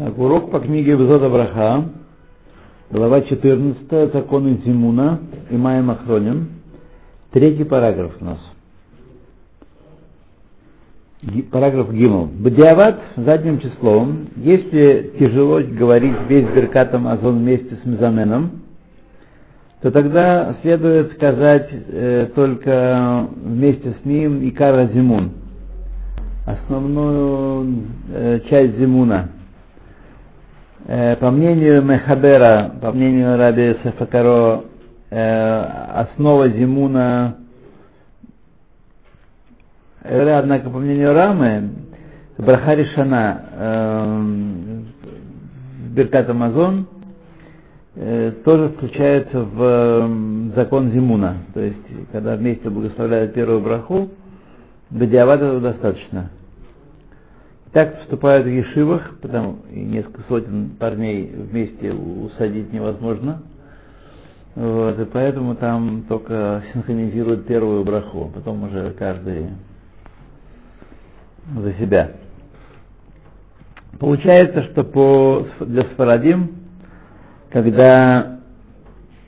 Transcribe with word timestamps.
Так, 0.00 0.16
урок 0.16 0.50
по 0.50 0.60
книге 0.60 0.96
Взода 0.96 1.28
Браха, 1.28 1.84
глава 2.90 3.20
14, 3.20 4.14
законы 4.14 4.58
Зимуна 4.64 5.20
и 5.50 5.56
Майя 5.58 5.82
Махронин, 5.82 6.48
третий 7.32 7.64
параграф 7.64 8.12
у 8.18 8.24
нас. 8.24 8.38
Параграф 11.52 11.92
Гимл. 11.92 12.30
Бадиават 12.32 12.98
задним 13.16 13.60
числом, 13.60 14.28
если 14.36 15.12
тяжело 15.18 15.60
говорить 15.60 16.16
весь 16.30 16.48
Беркатом 16.48 17.06
Азон 17.06 17.40
вместе 17.40 17.76
с 17.76 17.84
Мезаменом, 17.84 18.52
то 19.82 19.90
тогда 19.90 20.56
следует 20.62 21.12
сказать 21.12 21.68
э, 21.72 22.30
только 22.34 23.26
вместе 23.36 23.94
с 24.00 24.04
ним 24.06 24.48
Икара 24.48 24.86
Зимун, 24.94 25.32
основную 26.46 27.82
э, 28.14 28.40
часть 28.48 28.78
Зимуна. 28.78 29.32
Э, 30.86 31.16
по 31.16 31.30
мнению 31.30 31.82
Мехабера, 31.82 32.72
по 32.80 32.90
мнению 32.92 33.36
Раби 33.36 33.76
Сефакаро, 33.84 34.64
э, 35.10 35.60
основа 35.94 36.48
Зимуна, 36.48 37.36
однако 40.02 40.70
по 40.70 40.78
мнению 40.78 41.12
Рамы, 41.12 41.70
Браха 42.38 42.74
Ришана, 42.74 43.44
э, 43.52 44.80
Беркат 45.90 46.30
Амазон, 46.30 46.86
э, 47.96 48.32
тоже 48.44 48.70
включается 48.70 49.40
в 49.42 49.62
э, 49.62 50.52
закон 50.56 50.90
Зимуна. 50.92 51.36
То 51.52 51.60
есть, 51.60 51.76
когда 52.12 52.36
вместе 52.36 52.70
благословляют 52.70 53.34
первую 53.34 53.60
браху, 53.60 54.08
Бадиават 54.88 55.40
этого 55.40 55.60
достаточно. 55.60 56.30
Так 57.72 57.98
поступают 58.00 58.46
в 58.46 58.48
Ешивах, 58.48 59.18
потому 59.22 59.58
и 59.72 59.80
несколько 59.80 60.22
сотен 60.28 60.70
парней 60.70 61.30
вместе 61.32 61.92
усадить 61.92 62.72
невозможно. 62.72 63.42
Вот, 64.56 64.98
и 64.98 65.04
поэтому 65.04 65.54
там 65.54 66.02
только 66.08 66.64
синхронизируют 66.72 67.46
первую 67.46 67.84
браху, 67.84 68.24
а 68.24 68.34
потом 68.34 68.64
уже 68.64 68.90
каждый 68.98 69.50
за 71.56 71.72
себя. 71.74 72.10
Получается, 74.00 74.64
что 74.64 74.82
по, 74.82 75.46
для 75.60 75.84
Сфарадим, 75.84 76.56
когда 77.50 78.40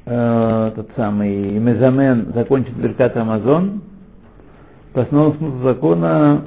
э, 0.04 0.72
тот 0.74 0.90
самый 0.96 1.58
Мезамен 1.60 2.32
закончит 2.34 2.74
Беркат 2.74 3.16
Амазон, 3.16 3.82
по 4.92 5.02
основному 5.02 5.34
смыслу 5.36 5.58
закона 5.62 6.44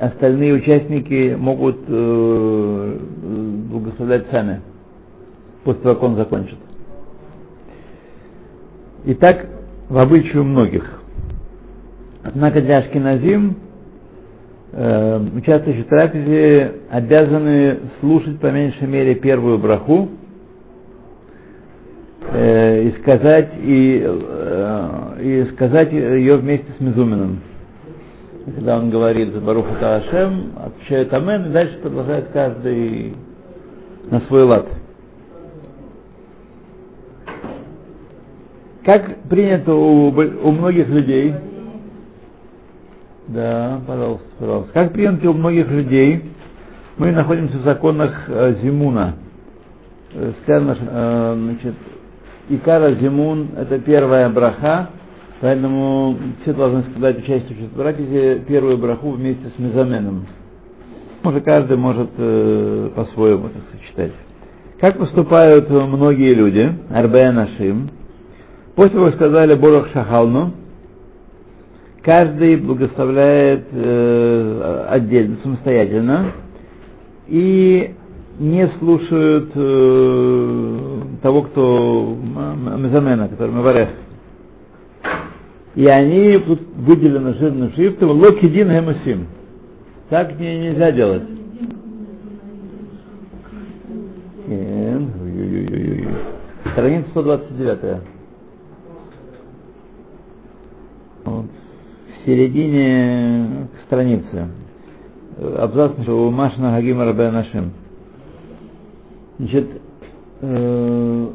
остальные 0.00 0.54
участники 0.54 1.34
могут 1.38 1.76
э, 1.88 2.98
благословлять 3.70 4.26
сами, 4.30 4.60
после 5.64 5.82
того, 5.82 5.94
как 5.96 6.04
он 6.04 6.16
закончит. 6.16 6.58
И 9.04 9.14
так 9.14 9.46
в 9.88 9.98
обычаю 9.98 10.44
многих. 10.44 10.84
Однако 12.24 12.60
для 12.60 12.78
Ашкиназим 12.78 13.56
э, 14.72 15.20
участвующие 15.36 15.84
в 15.84 15.88
трапезе 15.88 16.72
обязаны 16.90 17.78
слушать 18.00 18.40
по 18.40 18.48
меньшей 18.50 18.88
мере 18.88 19.14
первую 19.14 19.58
браху 19.58 20.08
э, 22.32 22.82
и 22.88 22.90
сказать 23.00 23.50
и, 23.62 24.02
э, 24.04 25.16
и 25.22 25.44
сказать 25.54 25.92
ее 25.92 26.36
вместе 26.36 26.66
с 26.76 26.80
Мизумином. 26.80 27.40
Когда 28.54 28.78
он 28.78 28.90
говорит 28.90 29.36
Баруха 29.42 29.74
Талашем, 29.74 30.52
отвечает 30.56 31.12
Амен, 31.12 31.46
и 31.46 31.52
дальше 31.52 31.78
продолжает 31.78 32.28
каждый 32.28 33.14
на 34.08 34.20
свой 34.20 34.44
лад. 34.44 34.68
Как 38.84 39.22
принято 39.28 39.74
у, 39.74 40.10
у 40.10 40.52
многих 40.52 40.86
людей, 40.88 41.34
да, 43.26 43.80
пожалуйста, 43.84 44.26
пожалуйста. 44.38 44.72
Как 44.72 44.92
принято 44.92 45.28
у 45.28 45.32
многих 45.32 45.68
людей, 45.68 46.30
мы 46.98 47.10
находимся 47.10 47.58
в 47.58 47.64
законах 47.64 48.14
э, 48.28 48.54
Зимуна. 48.62 49.16
Э, 50.14 50.32
Сказано, 50.44 50.76
э, 50.80 51.34
значит, 51.36 51.74
Икара 52.48 52.92
Зимун– 52.94 53.48
это 53.56 53.80
первая 53.80 54.28
браха, 54.28 54.90
поэтому 55.40 56.16
все 56.42 56.52
должны 56.52 56.82
сказать 56.90 57.18
участие 57.18 57.68
в 57.68 57.76
трапезе 57.76 58.44
первую 58.46 58.78
браху 58.78 59.10
вместе 59.10 59.44
с 59.56 59.58
Мезаменом. 59.58 60.26
Может, 61.22 61.44
каждый 61.44 61.76
может 61.76 62.10
э, 62.16 62.90
по-своему 62.94 63.48
сказать, 63.48 63.86
читать. 63.88 64.12
Как 64.80 64.98
поступают 64.98 65.70
многие 65.70 66.34
люди, 66.34 66.70
Арбея 66.90 67.32
Нашим, 67.32 67.90
после 68.74 68.92
того, 68.92 69.06
как 69.06 69.14
сказали 69.16 69.54
Борох 69.54 69.88
Шахалну, 69.92 70.52
каждый 72.02 72.56
благословляет 72.56 73.66
э, 73.72 74.86
отдельно, 74.90 75.38
самостоятельно, 75.42 76.32
и 77.26 77.94
не 78.38 78.68
слушают 78.78 79.50
э, 79.54 81.00
того, 81.22 81.42
кто 81.42 82.16
Мезамена, 82.78 83.28
который 83.28 83.50
Маварех. 83.50 83.88
И 85.76 85.86
они 85.86 86.38
тут 86.38 86.60
выделены 86.74 87.34
жирным 87.34 87.70
шрифтом 87.72 88.18
Локидин 88.18 88.70
Хемусим. 88.70 89.26
Так 90.08 90.40
не, 90.40 90.58
нельзя 90.58 90.90
делать. 90.90 91.22
Страница 96.72 97.10
129. 97.10 98.00
Вот. 101.24 101.44
В 101.44 102.24
середине 102.24 103.68
страницы. 103.84 104.48
Абзац 105.58 105.92
у 106.08 106.30
Машина 106.30 106.70
Хагима 106.70 107.04
Рабе 107.04 107.30
Нашим. 107.30 107.72
Значит, 109.38 109.68
э, 110.40 111.28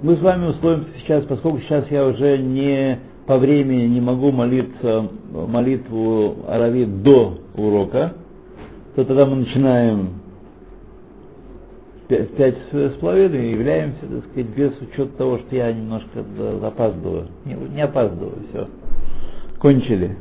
мы 0.00 0.16
с 0.16 0.20
вами 0.22 0.46
условимся 0.46 0.88
сейчас, 1.00 1.24
поскольку 1.24 1.58
сейчас 1.60 1.90
я 1.90 2.06
уже 2.06 2.38
не 2.38 2.98
по 3.26 3.38
времени 3.38 3.86
не 3.86 4.00
могу 4.00 4.32
молиться 4.32 5.08
молитву 5.32 6.36
Аравит 6.46 7.02
до 7.02 7.38
урока, 7.56 8.14
то 8.94 9.04
тогда 9.04 9.24
мы 9.26 9.36
начинаем 9.36 10.20
в 12.04 12.26
пять 12.36 12.56
с 12.70 12.92
половиной 13.00 13.48
и 13.48 13.52
являемся, 13.52 14.00
так 14.00 14.24
сказать, 14.30 14.46
без 14.54 14.72
учета 14.80 15.16
того, 15.16 15.38
что 15.38 15.56
я 15.56 15.72
немножко 15.72 16.22
запаздываю. 16.60 17.28
Не, 17.46 17.54
не 17.54 17.80
опаздываю, 17.80 18.36
все. 18.50 18.68
Кончили. 19.58 20.16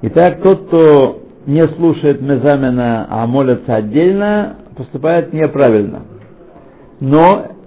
Итак, 0.00 0.40
тот, 0.42 0.68
кто 0.68 1.22
не 1.46 1.66
слушает 1.68 2.22
Мезамена, 2.22 3.06
а 3.10 3.26
молится 3.26 3.74
отдельно, 3.76 4.56
поступает 4.76 5.32
неправильно. 5.32 6.02
Но 7.00 7.57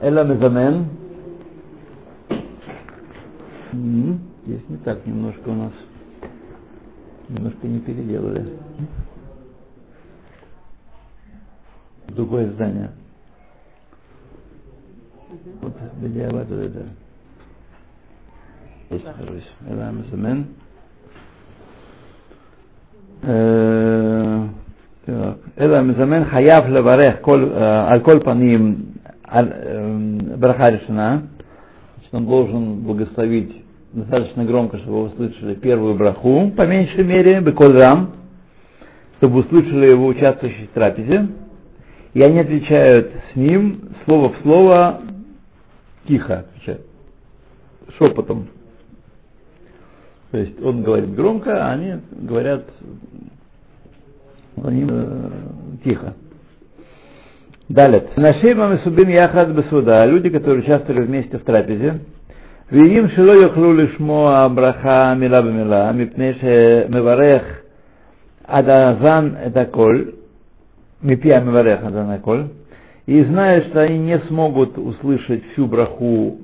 Эла 0.00 0.24
Мезамен 0.24 0.88
здесь 4.44 4.68
не 4.68 4.76
так 4.78 5.06
немножко 5.06 5.48
у 5.48 5.54
нас. 5.54 5.72
Немножко 7.28 7.66
не 7.66 7.80
переделали. 7.80 8.58
Другое 12.08 12.50
здание. 12.50 12.90
Вот, 15.60 15.74
Бедиават, 16.00 16.48
вот 16.48 16.58
это. 16.58 16.86
Есть, 18.90 19.06
Эла 19.68 19.90
Мезамен. 19.92 20.46
אלא 25.58 25.82
מזמן 25.82 26.24
חייב 26.24 26.66
לברך 26.66 27.14
כל, 27.20 27.50
על 27.86 28.00
כל 28.00 28.18
פנים 28.24 28.76
браха 29.27 30.71
решена, 30.71 31.27
значит, 31.95 32.13
он 32.13 32.25
должен 32.25 32.81
благословить 32.81 33.63
достаточно 33.93 34.45
громко, 34.45 34.77
чтобы 34.79 35.01
вы 35.01 35.05
услышали 35.07 35.55
первую 35.55 35.95
браху, 35.95 36.51
по 36.55 36.65
меньшей 36.65 37.03
мере, 37.03 37.41
бекольрам, 37.41 38.13
чтобы 39.17 39.39
услышали 39.39 39.89
его 39.91 40.07
участвующие 40.07 40.67
в 40.67 40.71
трапезе, 40.71 41.27
и 42.13 42.21
они 42.21 42.39
отвечают 42.39 43.11
с 43.31 43.35
ним 43.35 43.89
слово 44.05 44.29
в 44.29 44.41
слово 44.41 45.01
тихо, 46.07 46.45
шепотом. 47.97 48.47
То 50.31 50.37
есть 50.37 50.61
он 50.61 50.83
говорит 50.83 51.13
громко, 51.15 51.65
а 51.65 51.71
они 51.71 51.95
говорят 52.11 52.65
они, 54.63 54.85
э, 54.89 55.29
тихо. 55.83 56.15
Далее. 57.69 58.07
Нашима 58.15 58.69
Месубим 58.69 59.09
Яхад 59.09 59.49
Бесуда, 59.49 60.05
люди, 60.05 60.29
которые 60.29 60.63
участвовали 60.63 61.01
вместе 61.01 61.37
в 61.37 61.43
трапезе, 61.43 61.99
Виим 62.71 63.09
Шило 63.09 63.33
Йохлу 63.33 63.73
Лишмо 63.73 64.45
Абраха 64.45 65.13
Мила 65.17 65.41
Бамила, 65.41 65.91
Мипнеше 65.91 66.85
Меварех 66.87 67.43
Адазан 68.45 69.35
это 69.43 69.65
коль, 69.65 70.15
Мипия 71.01 71.41
Миварех 71.41 71.83
Адана 71.83 72.19
коль, 72.19 72.47
и 73.05 73.21
зная, 73.23 73.63
что 73.63 73.81
они 73.81 73.99
не 73.99 74.19
смогут 74.19 74.77
услышать 74.77 75.43
всю 75.51 75.65
браху 75.65 76.37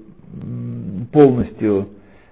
полностью 1.14 1.88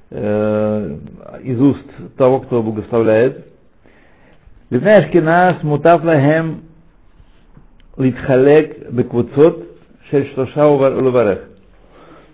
э, 0.10 0.98
из 1.44 1.62
уст 1.62 1.88
того, 2.18 2.42
кто 2.42 2.62
благословляет. 2.62 3.46
Знаешь, 4.70 5.10
кинас 5.12 5.64
мутав 5.64 6.04
лахем 6.04 6.64
литхалек 7.98 8.92
беквуцот 8.92 9.66
шель 10.10 10.32
шлоша 10.34 10.62
леварех. 10.62 11.40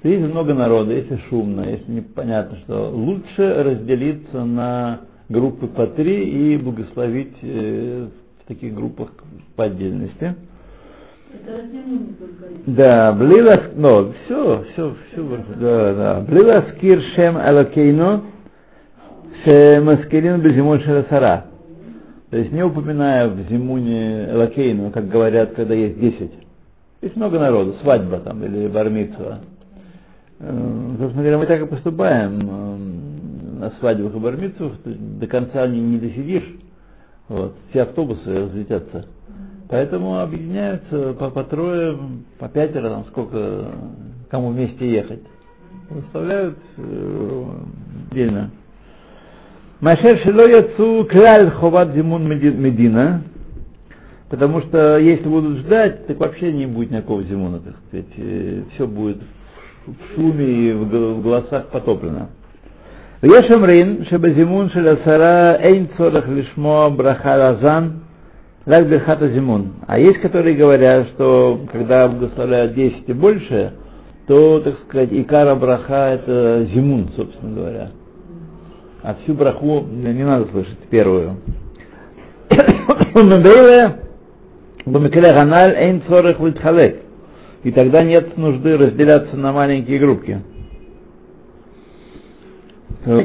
Есть 0.03 0.23
много 0.25 0.53
народа, 0.53 0.93
если 0.93 1.19
шумно, 1.29 1.61
если 1.61 1.91
непонятно, 1.91 2.57
что 2.59 2.89
лучше 2.91 3.63
разделиться 3.63 4.45
на 4.45 5.01
группы 5.27 5.67
по 5.67 5.87
три 5.87 6.53
и 6.53 6.57
благословить 6.57 7.35
э, 7.41 8.07
в 8.43 8.47
таких 8.47 8.73
группах 8.73 9.09
по 9.55 9.65
отдельности. 9.65 10.35
Да, 12.67 13.11
блилас, 13.11 13.71
ну, 13.75 14.13
все, 14.25 14.65
все, 14.71 14.95
все, 15.11 15.39
да, 15.59 15.93
да. 15.93 16.19
Блилас 16.21 16.65
киршем 16.79 17.37
алакейно, 17.37 18.21
шемаскерин 19.43 20.41
безимон 20.41 20.79
шерасара. 20.81 21.45
То 22.29 22.37
есть 22.37 22.51
не 22.51 22.61
упоминая 22.61 23.29
в 23.29 23.39
Зимуне 23.49 24.29
Элакейну, 24.31 24.91
как 24.91 25.07
говорят, 25.07 25.53
когда 25.53 25.73
есть 25.73 25.99
десять. 25.99 26.33
Есть 27.01 27.15
много 27.15 27.39
народу, 27.39 27.75
свадьба 27.81 28.19
там 28.19 28.43
или 28.43 28.67
бармитсва. 28.67 29.39
Э, 30.39 30.95
собственно 30.97 31.23
говоря, 31.23 31.37
мы 31.37 31.45
так 31.45 31.61
и 31.61 31.65
поступаем 31.65 32.39
э, 32.41 32.77
на 33.59 33.71
свадьбах 33.79 34.13
и 34.13 34.19
бармитсвах, 34.19 34.73
до 34.83 35.27
конца 35.27 35.67
не, 35.67 35.79
не 35.79 35.99
досидишь. 35.99 36.55
Вот, 37.29 37.55
все 37.69 37.83
автобусы 37.83 38.33
разлетятся. 38.33 39.05
Поэтому 39.69 40.19
объединяются 40.19 41.13
по, 41.13 41.29
по 41.29 41.43
трое, 41.43 41.97
по 42.39 42.47
пятеро, 42.47 42.89
там 42.89 43.05
сколько, 43.05 43.67
кому 44.29 44.49
вместе 44.49 44.89
ехать. 44.89 45.21
Выставляют 45.89 46.57
э, 46.77 47.43
отдельно. 48.11 48.51
Машер 49.80 50.18
Шило 50.18 50.48
Яцу 50.48 51.04
Кляль 51.10 51.50
Ховат 51.50 51.94
Зимун 51.94 52.28
Медина, 52.28 53.22
потому 54.30 54.60
что 54.62 54.98
если 54.98 55.28
будут 55.28 55.58
ждать, 55.58 56.06
так 56.06 56.18
вообще 56.18 56.52
не 56.52 56.66
будет 56.66 56.90
никакого 56.90 57.22
Зимуна, 57.24 57.58
так 57.58 57.74
сказать. 57.88 58.06
Э, 58.16 58.62
Все 58.74 58.86
будет 58.86 59.18
в 59.86 60.14
шуме 60.14 60.44
и 60.44 60.72
в 60.72 61.22
голосах 61.22 61.66
потоплено. 61.66 62.28
ויש 63.22 63.50
אומרים 63.54 63.96
שבזימון 64.04 64.68
של 64.68 64.88
עשרה 64.88 65.54
אין 65.56 65.86
צורך 65.96 66.24
לשמוע 66.28 66.88
ברכה 66.88 67.36
לזן 67.36 67.88
Лак 68.66 68.86
Берхата 68.86 69.28
Зимун. 69.28 69.72
А 69.88 69.98
есть, 69.98 70.20
которые 70.20 70.54
говорят, 70.54 71.08
что 71.08 71.60
когда 71.72 72.06
благословляют 72.06 72.74
10 72.74 73.08
и 73.08 73.12
больше, 73.12 73.72
то, 74.28 74.60
так 74.60 74.74
сказать, 74.86 75.08
Икара 75.10 75.56
Браха 75.56 76.12
это 76.14 76.64
Зимун, 76.72 77.08
собственно 77.16 77.54
говоря. 77.56 77.90
А 79.07 79.15
всю 79.23 79.35
браху 79.35 79.85
не 79.89 80.25
надо 80.25 80.51
слышать, 80.51 80.77
первую. 80.89 81.37
И 87.63 87.71
тогда 87.71 88.03
нет 88.03 88.35
нужды 88.35 88.77
разделяться 88.77 89.37
на 89.37 89.53
маленькие 89.53 89.99
группки. 89.99 90.41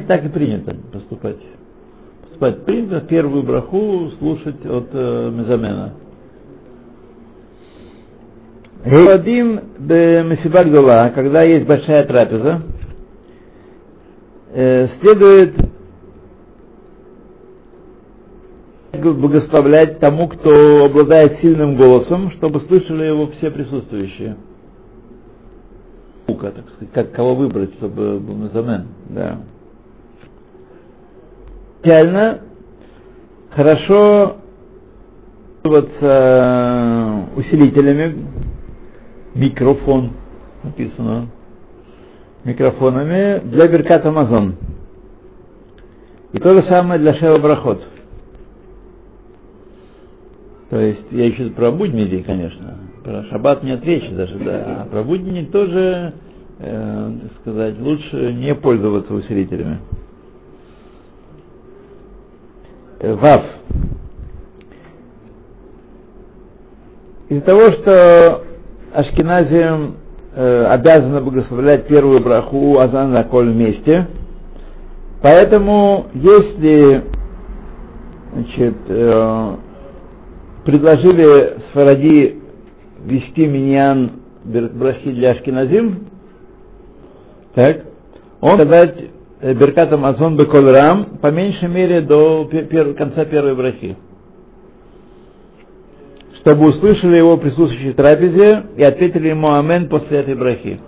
Так 0.06 0.24
и 0.24 0.28
принято 0.28 0.76
поступать 0.92 1.38
спать 2.36 2.64
принято 2.64 3.00
первую 3.00 3.42
браху 3.42 4.12
слушать 4.20 4.64
от 4.64 4.88
э, 4.92 5.30
Мезамена. 5.32 5.94
Один 8.84 9.60
Месиба 9.80 10.62
Гдула, 10.62 11.10
когда 11.12 11.42
есть 11.42 11.66
большая 11.66 12.04
трапеза, 12.04 12.62
э, 14.54 14.86
следует 15.00 15.71
благословлять 19.02 19.98
тому, 19.98 20.28
кто 20.28 20.84
обладает 20.84 21.40
сильным 21.40 21.76
голосом, 21.76 22.30
чтобы 22.32 22.60
слышали 22.62 23.04
его 23.04 23.28
все 23.38 23.50
присутствующие. 23.50 24.36
Так 26.26 26.64
сказать, 26.74 26.92
как 26.92 27.12
кого 27.12 27.36
выбрать, 27.36 27.72
чтобы 27.74 28.18
был 28.18 28.34
Мезамен. 28.34 28.86
Да 29.10 29.38
реально 31.82 32.40
хорошо 33.50 34.36
пользоваться 35.62 35.96
э, 36.00 37.22
усилителями, 37.36 38.26
микрофон 39.34 40.12
написано, 40.62 41.28
микрофонами 42.44 43.40
для 43.44 43.68
Беркат 43.68 44.04
Амазон. 44.06 44.56
И 46.32 46.38
то 46.38 46.54
же 46.54 46.64
самое 46.68 46.98
для 46.98 47.14
Шева 47.14 47.38
Брахот. 47.38 47.82
То 50.72 50.80
есть, 50.80 51.04
я 51.10 51.26
еще 51.26 51.50
про 51.50 51.70
будни, 51.70 52.22
конечно. 52.22 52.78
Про 53.04 53.24
шаббат 53.24 53.62
нет 53.62 53.84
речи 53.84 54.10
даже, 54.10 54.38
да. 54.38 54.78
А 54.80 54.86
про 54.86 55.02
будни 55.02 55.44
тоже, 55.44 56.14
э, 56.60 57.10
сказать, 57.42 57.78
лучше 57.78 58.32
не 58.32 58.54
пользоваться 58.54 59.12
усилителями. 59.12 59.80
Вав. 63.02 63.44
Из-за 67.28 67.42
того, 67.42 67.60
что 67.72 68.42
Ашкеназиям 68.94 69.96
э, 70.34 70.64
обязаны 70.70 71.20
благословлять 71.20 71.86
первую 71.86 72.22
браху 72.22 72.78
Азан 72.78 73.12
на 73.12 73.24
коль 73.24 73.50
вместе, 73.50 74.06
поэтому 75.20 76.06
если 76.14 77.04
значит, 78.32 78.76
э, 78.88 79.56
предложили 80.64 81.58
Сфаради 81.70 82.40
вести 83.04 83.46
миньян 83.46 84.12
брахи 84.44 85.10
для 85.12 85.32
Ашкеназим, 85.32 86.06
так, 87.54 87.84
он 88.40 88.60
сказать 88.60 89.10
Э, 89.42 89.54
Беркат 89.54 89.92
Амазон 89.92 90.36
Беколрам, 90.36 91.18
по 91.20 91.32
меньшей 91.32 91.68
мере 91.68 92.00
до 92.00 92.44
пер, 92.44 92.94
конца 92.94 93.24
первой 93.24 93.56
брахи. 93.56 93.96
Чтобы 96.38 96.68
услышали 96.68 97.16
его 97.16 97.36
присутствующие 97.36 97.92
трапезе 97.92 98.66
и 98.76 98.84
ответили 98.84 99.30
ему 99.30 99.50
Амен 99.50 99.88
после 99.88 100.18
этой 100.18 100.36
брахи. 100.36 100.80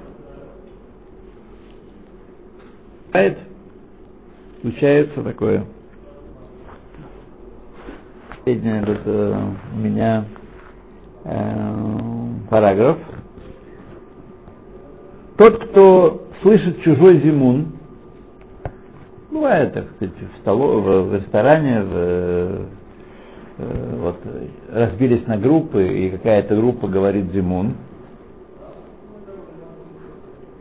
Случается 4.61 5.23
такое. 5.23 5.65
Последний 8.45 8.73
это 8.73 9.01
э, 9.07 9.43
у 9.75 9.79
меня 9.79 10.25
э, 11.25 11.75
параграф. 12.51 12.99
Тот, 15.39 15.65
кто 15.65 16.27
слышит 16.43 16.83
чужой 16.83 17.23
зимун, 17.23 17.73
Бывает, 19.31 19.73
так 19.73 19.87
сказать, 19.97 20.15
в, 20.15 20.41
столов, 20.43 20.85
в 20.85 21.15
ресторане, 21.17 21.81
в, 21.81 21.93
э, 21.95 22.65
вот, 23.99 24.17
разбились 24.71 25.27
на 25.27 25.39
группы, 25.39 25.83
и 25.83 26.11
какая-то 26.11 26.55
группа 26.55 26.87
говорит 26.87 27.33
Зимун, 27.33 27.75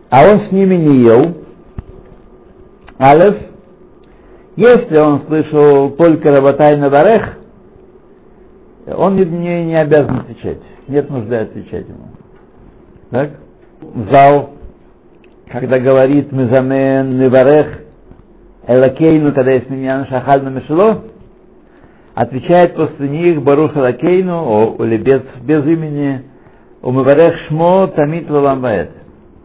а 0.09 0.25
он 0.27 0.47
с 0.47 0.51
ними 0.53 0.75
не 0.75 1.01
ел, 1.01 1.37
Алеф, 2.97 3.41
если 4.55 4.97
он 4.97 5.21
слышал 5.27 5.91
только 5.91 6.31
Работай 6.31 6.77
на 6.77 6.89
Варех, 6.89 7.42
он 8.85 9.15
не, 9.15 9.25
не, 9.25 9.75
обязан 9.79 10.19
отвечать. 10.19 10.59
Нет 10.87 11.09
нужды 11.09 11.35
отвечать 11.35 11.87
ему. 11.87 12.09
Так? 13.09 13.31
Зал, 14.11 14.51
когда 15.49 15.79
говорит 15.79 16.31
Мезамен 16.31 17.19
Неварех, 17.19 17.81
Элакейну, 18.67 19.33
когда 19.33 19.51
есть 19.51 19.69
Миньян 19.69 20.05
Шахальну 20.07 20.49
Мишело, 20.49 21.03
отвечает 22.13 22.75
после 22.75 23.09
них 23.09 23.41
Барух 23.41 23.75
Элакейну, 23.75 24.75
или 24.79 24.97
без, 24.97 25.21
без 25.41 25.65
имени 25.65 26.23
Умыварех 26.81 27.37
Шмо 27.47 27.87
Тамит 27.87 28.29
Валамбаэт. 28.29 28.91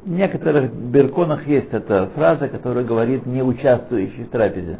В 0.04 0.10
некоторых 0.10 0.72
берконах 0.72 1.46
есть 1.46 1.68
эта 1.72 2.08
фраза, 2.14 2.48
которая 2.48 2.84
говорит 2.84 3.26
не 3.26 3.42
участвующий 3.42 4.24
в 4.24 4.30
трапезе. 4.30 4.78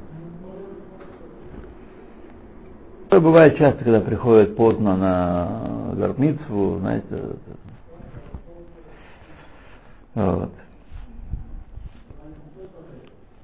Это 3.10 3.20
бывает 3.20 3.56
часто, 3.56 3.84
когда 3.84 4.00
приходят 4.00 4.54
поздно 4.54 4.94
на 4.94 5.94
Гармитсву, 5.94 6.78
знаете. 6.78 7.06
Вот. 10.14 10.50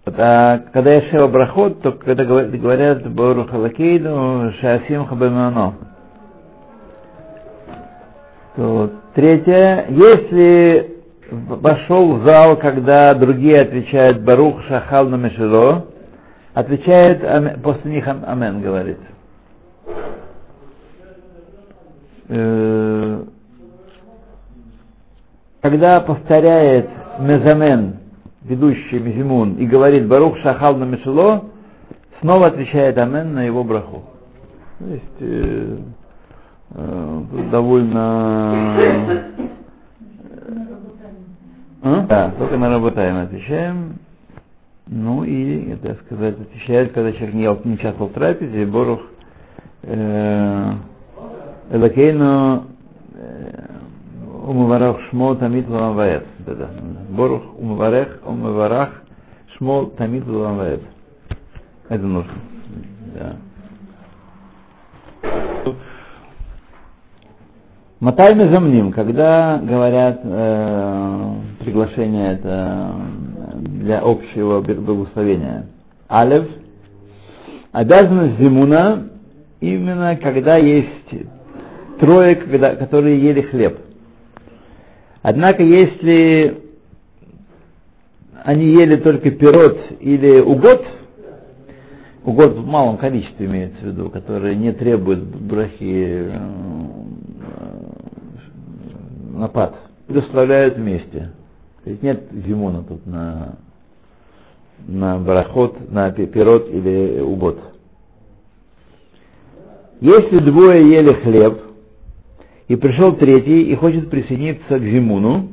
А 0.04 0.58
когда 0.70 0.92
я 0.92 1.00
шева 1.08 1.28
брахот, 1.28 1.80
то 1.80 1.92
когда 1.92 2.26
говорят 2.26 3.10
Бору 3.10 3.46
Халакейну, 3.46 4.52
Шаасим 4.60 5.06
Хабамано. 5.06 5.74
То 8.56 8.90
третье, 9.14 9.86
если 9.88 10.94
вошел 11.30 12.16
в 12.16 12.26
зал, 12.26 12.58
когда 12.58 13.14
другие 13.14 13.62
отвечают 13.62 14.20
Барух 14.20 14.62
Шахал 14.64 15.08
на 15.08 15.16
Мешило, 15.16 15.86
отвечает, 16.52 17.62
после 17.62 17.92
них 17.92 18.06
Амен 18.06 18.60
говорит. 18.60 18.98
Э, 22.28 23.22
когда 25.74 26.00
повторяет 26.00 26.88
Мезамен, 27.18 27.96
ведущий 28.44 29.00
Мизимун, 29.00 29.54
и 29.54 29.66
говорит 29.66 30.06
Барух 30.06 30.38
Шахал 30.38 30.76
на 30.76 30.84
Мишело, 30.84 31.46
снова 32.20 32.46
отвечает 32.46 32.96
Амен 32.96 33.34
на 33.34 33.42
его 33.42 33.64
браху. 33.64 34.04
То 34.78 34.86
есть 34.86 35.16
э, 35.18 35.76
э, 36.76 37.22
довольно... 37.50 38.84
А? 41.82 42.06
Да, 42.08 42.32
только 42.38 42.56
на 42.56 42.70
работаем 42.70 43.16
отвечаем. 43.16 43.96
Ну 44.86 45.24
и, 45.24 45.74
так 45.82 46.00
сказать, 46.02 46.36
отвечает, 46.40 46.92
когда 46.92 47.10
человек 47.10 47.34
не, 47.34 47.68
не 47.68 47.74
участвовал 47.74 48.10
в 48.10 48.12
трапезе, 48.12 48.64
Борух 48.64 49.00
э, 49.82 50.72
Элакейну 51.72 52.62
Умаварах 54.44 55.00
Шмо 55.10 55.34
Тамид 55.34 55.68
Ламаваэт. 55.68 56.26
Борух 57.10 57.42
Умаварех 57.58 58.20
Умаварах 58.26 58.90
Шмо 59.56 59.86
Тамид 59.96 60.26
Ламаваэт. 60.26 60.82
Это 61.88 62.04
нужно. 62.04 62.32
Да. 63.14 63.36
Матай 68.00 68.38
замним, 68.38 68.92
когда 68.92 69.58
говорят 69.62 70.20
э, 70.22 71.34
приглашение 71.60 72.34
это 72.34 72.92
для 73.56 74.00
общего 74.00 74.60
благословения. 74.60 75.66
Алев. 76.08 76.46
Обязанность 77.72 78.38
Зимуна 78.38 79.08
именно 79.60 80.16
когда 80.16 80.56
есть 80.56 81.08
трое, 81.98 82.36
когда, 82.36 82.76
которые 82.76 83.22
ели 83.22 83.40
хлеб. 83.40 83.78
Однако, 85.24 85.62
если 85.62 86.60
они 88.44 88.66
ели 88.66 88.96
только 88.96 89.30
пирот 89.30 89.78
или 89.98 90.38
угод, 90.38 90.84
угод 92.24 92.52
в 92.52 92.66
малом 92.66 92.98
количестве 92.98 93.46
имеется 93.46 93.80
в 93.80 93.86
виду, 93.86 94.10
которые 94.10 94.54
не 94.54 94.72
требуют 94.72 95.20
брахи 95.24 96.28
э, 96.30 96.38
напад, 99.32 99.76
доставляют 100.08 100.76
вместе. 100.76 101.30
То 101.84 101.90
есть 101.90 102.02
нет 102.02 102.24
зимона 102.30 102.82
тут 102.82 103.06
на, 103.06 103.54
на 104.86 105.18
барахот, 105.18 105.90
на 105.90 106.10
пирот 106.10 106.68
или 106.68 107.20
угод. 107.20 107.60
Если 110.02 110.38
двое 110.40 110.86
ели 110.86 111.14
хлеб, 111.14 111.63
и 112.68 112.76
пришел 112.76 113.12
третий 113.16 113.62
и 113.62 113.74
хочет 113.74 114.08
присоединиться 114.10 114.78
к 114.78 114.82
Зимуну, 114.82 115.48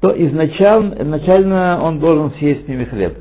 то 0.00 0.10
изначально, 0.10 0.94
изначально 1.02 1.80
он 1.82 2.00
должен 2.00 2.32
съесть 2.32 2.64
с 2.64 2.68
ними 2.68 2.84
хлеб. 2.84 3.18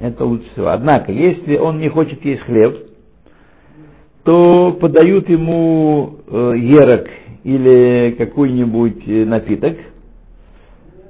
Это 0.00 0.24
лучше 0.24 0.50
всего. 0.52 0.68
Однако, 0.68 1.12
если 1.12 1.56
он 1.58 1.78
не 1.78 1.88
хочет 1.90 2.24
есть 2.24 2.40
хлеб, 2.42 2.76
то 4.24 4.72
подают 4.80 5.28
ему 5.28 6.16
э, 6.26 6.52
ерок 6.56 7.08
или 7.44 8.14
какой-нибудь 8.16 9.06
напиток 9.26 9.76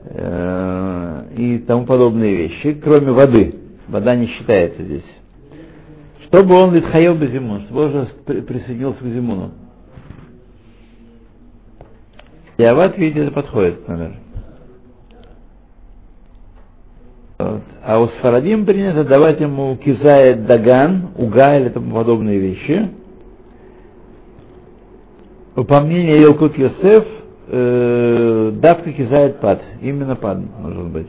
э, 0.04 1.22
и 1.36 1.58
тому 1.58 1.86
подобные 1.86 2.34
вещи, 2.36 2.74
кроме 2.82 3.12
воды. 3.12 3.54
Вода 3.88 4.14
не 4.14 4.26
считается 4.26 4.82
здесь. 4.82 5.04
Чтобы 6.26 6.54
он 6.54 6.74
литхаел 6.74 7.14
бы 7.14 7.26
зимун, 7.28 7.62
чтобы 7.62 7.82
он 7.84 8.08
присоединился 8.44 9.00
к 9.00 9.06
зимуну. 9.06 9.50
Яват, 12.60 12.98
видите, 12.98 13.20
это 13.20 13.32
подходит, 13.32 13.88
например. 13.88 14.16
Вот. 17.38 17.62
А 17.82 18.00
у 18.00 18.08
Сфарадим 18.08 18.66
принято 18.66 19.02
давать 19.04 19.40
ему 19.40 19.76
кизает 19.76 20.46
даган, 20.46 21.08
уга 21.16 21.58
или 21.58 21.70
тому 21.70 21.94
подобные 21.94 22.38
вещи. 22.38 22.90
По 25.54 25.80
мнению 25.80 26.20
Елкут 26.20 26.56
Йосеф, 26.58 27.06
э, 27.48 28.52
давка 28.56 28.92
кизает 28.92 29.40
пад. 29.40 29.62
Именно 29.80 30.16
пад, 30.16 30.38
может 30.60 30.86
быть. 30.88 31.08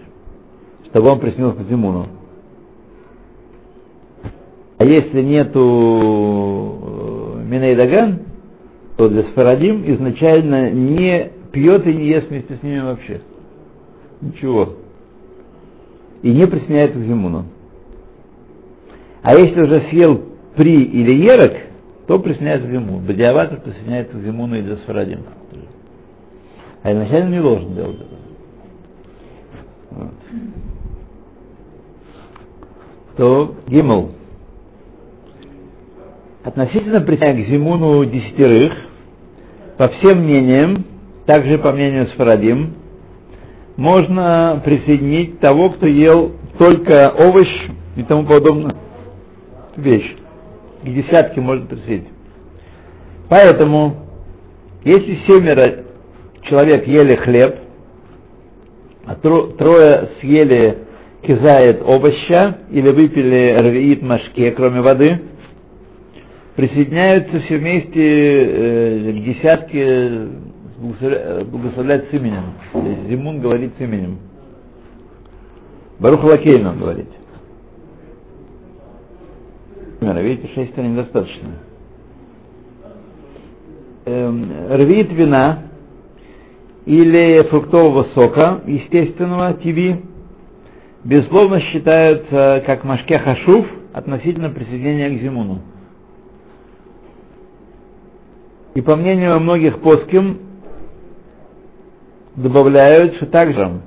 Чтобы 0.86 1.10
он 1.10 1.20
приснился 1.20 1.64
к 1.64 1.68
Зимуну. 1.68 2.08
А 4.78 4.86
если 4.86 5.22
нету 5.22 6.80
э, 6.82 7.44
Миней 7.44 7.76
Даган, 7.76 8.20
то 8.96 9.10
для 9.10 9.24
Сфарадим 9.24 9.84
изначально 9.86 10.72
не 10.72 11.41
пьет 11.52 11.86
и 11.86 11.94
не 11.94 12.08
ест 12.08 12.30
вместе 12.30 12.56
с 12.56 12.64
ними 12.64 12.80
вообще. 12.80 13.22
Ничего. 14.22 14.76
И 16.22 16.32
не 16.32 16.46
присоединяется 16.46 17.00
к 17.00 17.04
Зимуну. 17.04 17.46
А 19.24 19.36
если 19.36 19.62
уже 19.62 19.82
съел 19.90 20.22
при 20.56 20.84
или 20.84 21.14
ерок, 21.24 21.54
то 22.08 22.20
присоединяется 22.20 22.68
к 22.68 22.72
Зимуну. 22.72 23.00
Бадиаватор 23.00 23.60
присоединяется 23.62 24.18
к 24.18 24.22
Зимуну 24.22 24.56
и 24.58 24.62
Дасфарадим. 24.62 25.20
А 26.84 26.92
изначально 26.92 27.30
не 27.30 27.42
должен 27.42 27.76
делать 27.76 27.98
это. 27.98 28.16
Вот. 29.92 30.12
То 33.18 33.56
Гимл. 33.68 34.12
Относительно 36.44 37.02
присоединения 37.02 37.46
к 37.46 37.50
Зимуну 37.50 38.06
десятерых, 38.06 38.74
по 39.78 39.90
всем 39.90 40.24
мнениям, 40.24 40.86
также, 41.26 41.58
по 41.58 41.72
мнению 41.72 42.08
Сфарадим, 42.08 42.74
можно 43.78 44.62
присоединить 44.64 45.40
того, 45.40 45.70
кто 45.72 45.88
ел 45.88 46.34
только 46.58 47.10
овощ 47.10 47.50
и 47.96 48.04
тому 48.04 48.26
подобное 48.26 48.76
вещь. 49.76 50.16
К 50.84 50.88
десятке 50.88 51.42
можно 51.42 51.66
присоединить. 51.68 52.10
Поэтому, 53.30 53.96
если 54.84 55.20
семеро 55.28 55.86
человек 56.44 56.88
ели 56.88 57.16
хлеб, 57.16 57.56
а 59.06 59.16
трое 59.16 60.10
съели 60.20 60.78
кизает 61.24 61.82
овоща 61.82 62.58
или 62.72 62.90
выпили 62.90 63.56
рвиит 63.60 64.02
машке, 64.02 64.52
кроме 64.52 64.82
воды, 64.82 65.22
присоединяются 66.56 67.40
все 67.42 67.58
вместе 67.58 67.94
э, 67.96 69.12
к 69.12 69.24
десятке 69.24 70.28
благословлять 70.82 72.10
с 72.10 72.14
именем. 72.14 72.54
Зимун 73.08 73.40
говорит 73.40 73.74
с 73.78 73.82
именем. 73.82 74.18
Барух 76.00 76.24
Лакейн 76.24 76.66
он 76.66 76.80
говорит. 76.80 77.08
Видите, 80.02 80.50
шесть 80.56 80.76
недостаточно. 80.76 81.50
Эм, 84.06 84.52
рвит 84.70 85.12
вина 85.12 85.60
или 86.86 87.44
фруктового 87.44 88.08
сока, 88.16 88.62
естественного, 88.66 89.54
тиви, 89.54 90.02
безусловно 91.04 91.60
считаются 91.60 92.64
как 92.66 92.84
машке 92.84 93.20
хашув 93.20 93.68
относительно 93.94 94.50
присоединения 94.50 95.10
к 95.18 95.22
зимуну. 95.22 95.60
И 98.74 98.82
по 98.82 98.96
мнению 98.96 99.40
многих 99.40 99.80
плоским, 99.82 100.40
добавляют, 102.36 103.16
что 103.16 103.26
также 103.28 103.82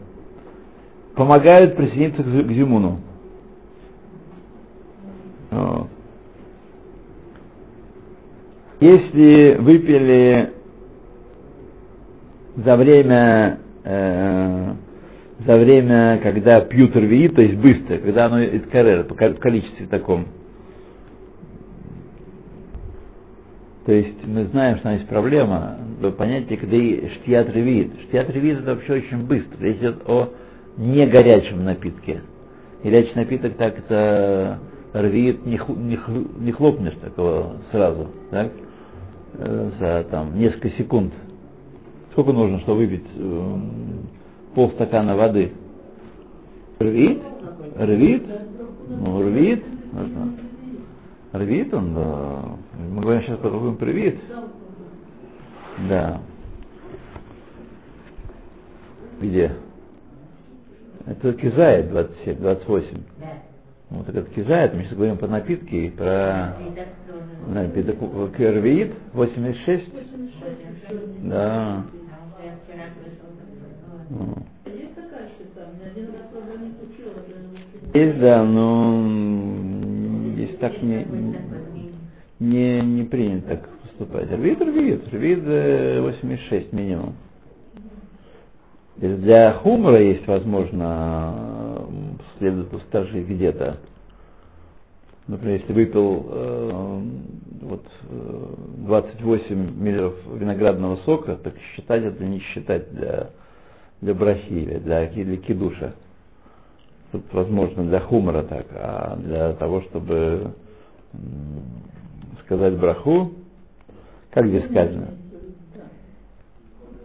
помогают 1.15 1.77
присоединиться 1.77 2.23
к, 2.23 2.27
к 2.27 2.53
Зимуну. 2.53 3.01
Если 8.81 9.57
выпили 9.61 10.51
за 12.57 12.77
время, 12.77 13.59
э, 13.85 14.73
за 15.47 15.57
время, 15.57 16.21
когда 16.23 16.61
пьют 16.61 16.95
рви, 16.95 17.29
то 17.29 17.41
есть 17.41 17.55
быстро, 17.55 17.99
когда 17.99 18.27
оно 18.27 18.43
из 18.43 18.63
карьера, 18.69 19.05
в 19.05 19.39
количестве 19.39 19.87
таком, 19.87 20.27
То 23.87 23.93
есть 23.93 24.27
мы 24.27 24.47
знаем, 24.47 24.79
что 24.79 24.91
есть 24.91 25.07
проблема, 25.09 25.77
понятие, 26.17 26.59
когда 26.59 26.77
и 26.77 27.09
штият 27.17 27.55
ревит. 27.55 27.93
Штият 28.09 28.31
ревит 28.31 28.61
это 28.61 28.75
вообще 28.75 28.95
очень 28.95 29.27
быстро. 29.27 29.59
Речь 29.61 29.79
идет 29.79 30.03
о 30.07 30.31
не 30.79 31.07
горячем 31.07 31.65
напитке. 31.65 32.23
Горячий 32.83 33.13
напиток 33.15 33.57
так 33.57 33.79
это 33.79 34.59
рвит, 34.95 35.45
не, 35.45 35.61
не, 35.69 35.99
не 36.45 36.53
хлопнешь 36.53 36.95
такого 37.03 37.57
сразу, 37.71 38.09
так? 38.31 38.53
Э, 39.35 39.71
за 39.79 40.07
там 40.11 40.39
несколько 40.39 40.71
секунд. 40.71 41.13
Сколько 42.13 42.33
нужно, 42.33 42.61
чтобы 42.61 42.79
выпить 42.79 43.05
э, 43.17 43.57
полстакана 44.55 45.17
воды? 45.17 45.53
Рвит, 46.79 47.23
рвит, 47.77 48.25
ну 48.89 49.23
рвит, 49.23 49.65
нужно. 49.93 50.44
Рвит 51.35 51.75
он, 51.75 51.95
да. 51.95 52.43
Мы 52.79 53.03
говорим 53.03 53.23
сейчас 53.23 53.39
попробуем 53.39 53.77
привит. 53.77 54.21
Да. 55.89 56.21
Где? 59.21 59.51
Это 61.07 61.33
кизает 61.33 61.91
27, 61.91 62.37
28. 62.39 62.99
Вот 63.91 64.09
этот 64.09 64.29
кизает, 64.31 64.75
мы 64.75 64.85
сейчас 64.85 64.95
говорим 64.95 65.19
про 65.19 65.27
напитки 65.27 65.75
и 65.75 65.91
про 65.91 66.55
да, 67.49 67.67
кервиит 68.37 68.95
86. 69.13 69.93
Да. 71.25 71.83
Есть, 77.93 78.19
да, 78.19 78.43
но 78.45 79.01
есть 79.03 79.24
так 80.65 80.83
не, 80.83 81.07
не, 82.41 82.81
не 82.81 83.03
принято 83.05 83.49
так 83.49 83.69
поступать. 83.83 84.31
Рвит, 84.33 84.63
рвит, 84.63 85.13
рвит 85.13 85.43
86 85.45 86.73
минимум. 86.73 87.17
Для 88.97 89.53
хумора 89.53 90.01
есть, 90.01 90.27
возможно, 90.27 91.87
следует 92.39 92.73
устражить 92.73 93.29
где-то. 93.29 93.77
Например, 95.27 95.61
если 95.61 95.73
выпил 95.75 96.27
э, 96.31 97.01
вот, 97.61 97.85
28 98.87 99.47
э, 99.51 99.55
миллилитров 99.55 100.15
виноградного 100.33 100.97
сока, 101.05 101.37
так 101.37 101.55
считать 101.75 102.05
это 102.05 102.25
не 102.25 102.41
считать 102.41 102.91
для, 102.95 103.31
для 104.01 104.15
брахи 104.15 104.51
или 104.53 104.79
для, 104.79 105.07
для 105.09 105.37
кидуша. 105.37 105.95
Тут, 107.15 107.23
возможно, 107.33 107.85
для 107.85 108.01
хумора 108.01 108.43
так, 108.43 108.67
а 108.73 109.17
для 109.23 109.53
того, 109.53 109.83
чтобы 109.83 110.51
сказать 112.45 112.77
браху, 112.77 113.31
как 114.33 114.49
здесь 114.49 114.65
сказано? 114.65 115.11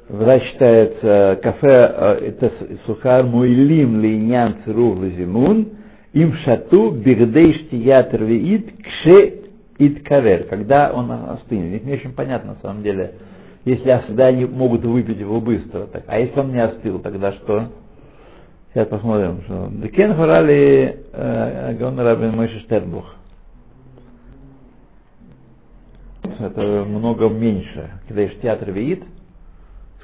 Вода 0.07 0.39
считается 0.39 1.39
кафе, 1.43 1.67
э, 1.69 2.29
это 2.29 2.51
сухар 2.87 3.23
муилим 3.23 4.01
линян 4.01 4.55
цирув 4.65 4.97
лазимун, 4.97 5.73
им 6.13 6.33
шату 6.37 6.89
бигдей 6.89 7.53
штият 7.53 8.11
рвиит 8.11 8.81
кше 8.81 9.41
ит 9.77 10.07
кавер, 10.07 10.45
когда 10.45 10.91
он 10.91 11.11
остынет. 11.11 11.85
Не 11.85 11.93
очень 11.93 12.13
понятно, 12.13 12.55
на 12.55 12.59
самом 12.61 12.81
деле. 12.81 13.13
Если 13.63 13.95
всегда 14.05 14.25
они 14.25 14.45
могут 14.45 14.83
выпить 14.83 15.19
его 15.19 15.39
быстро. 15.39 15.81
Так. 15.81 16.05
А 16.07 16.17
если 16.17 16.39
он 16.39 16.51
не 16.51 16.63
остыл, 16.63 16.97
тогда 16.97 17.31
что? 17.33 17.67
Сейчас 18.73 18.87
посмотрим. 18.87 19.41
Что... 19.43 19.69
Декен 19.71 20.15
хорали 20.15 21.05
э, 21.11 21.75
Гаон 21.79 21.99
Рабин 21.99 22.35
Мойши 22.35 22.59
Штербух. 22.59 23.15
Это 26.39 26.85
много 26.87 27.29
меньше. 27.29 27.89
Когда 28.07 28.21
есть 28.21 28.41
театр 28.41 28.71
виит, 28.71 29.03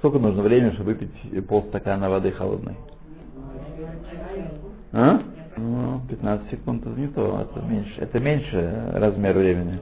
Сколько 0.06 0.20
нужно 0.20 0.44
времени, 0.44 0.70
чтобы 0.74 0.94
выпить 0.94 1.48
полстакана 1.48 2.12
воды 2.12 2.32
холодной? 2.32 2.76
А? 4.92 5.20
Ну, 5.58 6.02
15 6.08 6.52
секунд 6.52 6.86
это 6.86 7.00
не 7.00 7.08
то, 7.08 7.42
это 7.42 7.66
меньше. 7.66 7.94
Это 8.00 8.20
меньше 8.20 8.92
размер 8.94 9.36
времени. 9.36 9.80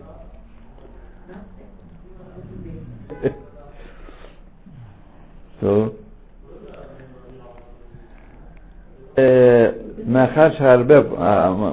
מאחר 10.07 10.49
שהרבה 10.59 10.94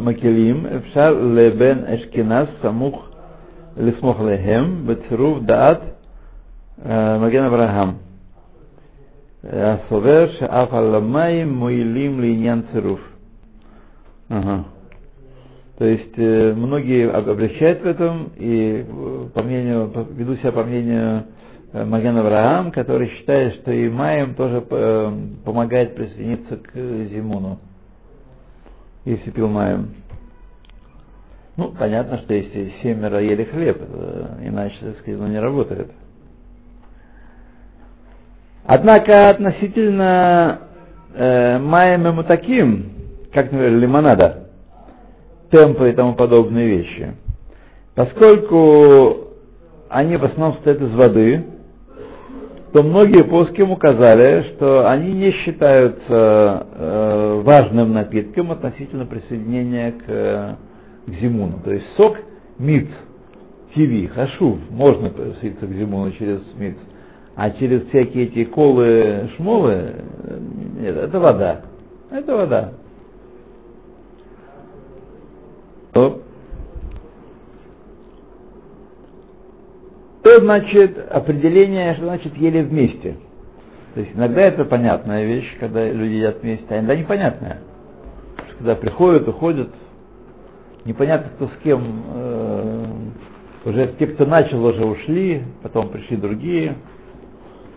מקלים, 0.01 0.65
אפשר 0.77 1.13
לבן 1.13 1.77
אשכנז 1.85 2.47
סמוך 2.61 3.07
לסמוך 3.77 4.19
להם 4.21 4.81
בצירוף 4.85 5.39
דעת 5.43 5.79
מגן 7.21 7.43
אברהם. 7.43 7.89
הסובר 9.53 10.27
שאף 10.39 10.73
על 10.73 10.95
המים 10.95 11.53
מועילים 11.53 12.19
לעניין 12.21 12.61
צירוף. 12.73 12.99
Ага. 14.31 14.63
То 15.77 15.85
есть 15.85 16.13
э, 16.17 16.53
многие 16.55 17.11
облегчают 17.11 17.81
в 17.81 17.85
этом, 17.85 18.31
и 18.37 18.83
по 19.33 19.43
мнению, 19.43 19.91
веду 20.15 20.35
себя 20.37 20.51
по 20.51 20.63
мнению 20.63 21.19
э, 21.19 21.23
Маген 21.72 22.16
Авраам, 22.18 22.72
который 22.72 23.08
считает, 23.10 23.54
что 23.56 23.70
и 23.70 23.88
Маем 23.88 24.34
тоже 24.34 24.64
э, 24.68 25.12
помогает 25.44 25.94
присоединиться 25.94 26.56
к 26.56 26.72
Зимуну, 26.74 27.58
если 29.04 29.30
пил 29.30 29.48
Маем. 29.48 29.94
Ну, 31.56 31.68
понятно, 31.78 32.18
что 32.18 32.34
если 32.34 32.72
семеро 32.82 33.20
ели 33.20 33.44
хлеб, 33.44 33.80
иначе, 34.42 34.76
так 34.80 34.98
сказать, 35.00 35.20
не 35.28 35.38
работает. 35.38 35.90
Однако 38.64 39.30
относительно 39.30 40.60
э, 41.14 41.58
Майя 41.58 42.22
таким, 42.24 42.92
как, 43.32 43.52
например, 43.52 43.78
лимонада, 43.78 44.48
темпы 45.50 45.90
и 45.90 45.92
тому 45.92 46.14
подобные 46.14 46.66
вещи, 46.66 47.14
поскольку 47.94 49.28
они 49.88 50.16
в 50.16 50.24
основном 50.24 50.54
состоят 50.54 50.80
из 50.80 50.90
воды, 50.94 51.44
то 52.72 52.82
многие 52.84 53.24
плоским 53.24 53.72
указали, 53.72 54.44
что 54.54 54.88
они 54.88 55.12
не 55.12 55.32
считаются 55.32 56.06
э, 56.08 57.42
важным 57.44 57.92
напитком 57.92 58.52
относительно 58.52 59.06
присоединения 59.06 59.92
к, 59.92 60.56
к 61.10 61.20
зимуну. 61.20 61.58
То 61.64 61.72
есть 61.72 61.86
сок 61.96 62.16
миц, 62.58 62.86
тиви, 63.74 64.06
хашув, 64.06 64.58
можно 64.70 65.10
присоединиться 65.10 65.66
к 65.66 65.72
зимуну 65.72 66.12
через 66.12 66.40
миц. 66.56 66.76
А 67.34 67.50
через 67.50 67.88
всякие 67.88 68.24
эти 68.24 68.44
колы, 68.44 69.30
шмолы, 69.36 69.94
нет, 70.78 70.96
это 70.96 71.18
вода. 71.18 71.62
Это 72.10 72.36
вода. 72.36 72.72
То, 75.92 76.20
то 80.22 80.38
значит 80.40 80.98
определение, 81.10 81.94
что 81.94 82.06
значит 82.06 82.36
ели 82.36 82.62
вместе. 82.62 83.16
То 83.94 84.00
есть 84.00 84.12
иногда 84.14 84.42
это 84.42 84.64
понятная 84.64 85.24
вещь, 85.24 85.56
когда 85.58 85.88
люди 85.90 86.14
едят 86.14 86.42
вместе, 86.42 86.66
а 86.68 86.76
иногда 86.76 86.96
непонятная. 86.96 87.58
Когда 88.58 88.74
приходят, 88.74 89.26
уходят, 89.26 89.70
непонятно 90.84 91.30
кто 91.36 91.46
с 91.46 91.62
кем, 91.64 91.82
э, 92.14 92.84
уже 93.64 93.94
те, 93.98 94.06
кто 94.08 94.26
начал, 94.26 94.64
уже 94.64 94.84
ушли, 94.84 95.42
потом 95.62 95.88
пришли 95.88 96.16
другие 96.16 96.76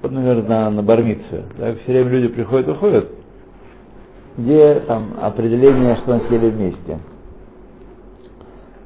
вот, 0.04 0.12
наверное, 0.12 0.44
на, 0.44 0.70
на 0.70 0.84
бармицу, 0.84 1.46
да, 1.58 1.74
все 1.76 1.94
время 1.94 2.10
люди 2.10 2.28
приходят, 2.28 2.68
уходят, 2.68 3.08
где 4.38 4.82
там 4.82 5.14
определение, 5.22 5.96
что 5.98 6.14
они 6.14 6.28
съели 6.28 6.50
вместе. 6.50 7.00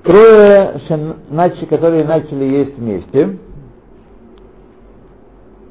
Трое, 0.04 0.80
которые 1.68 2.06
начали 2.06 2.44
есть 2.44 2.78
вместе, 2.78 3.38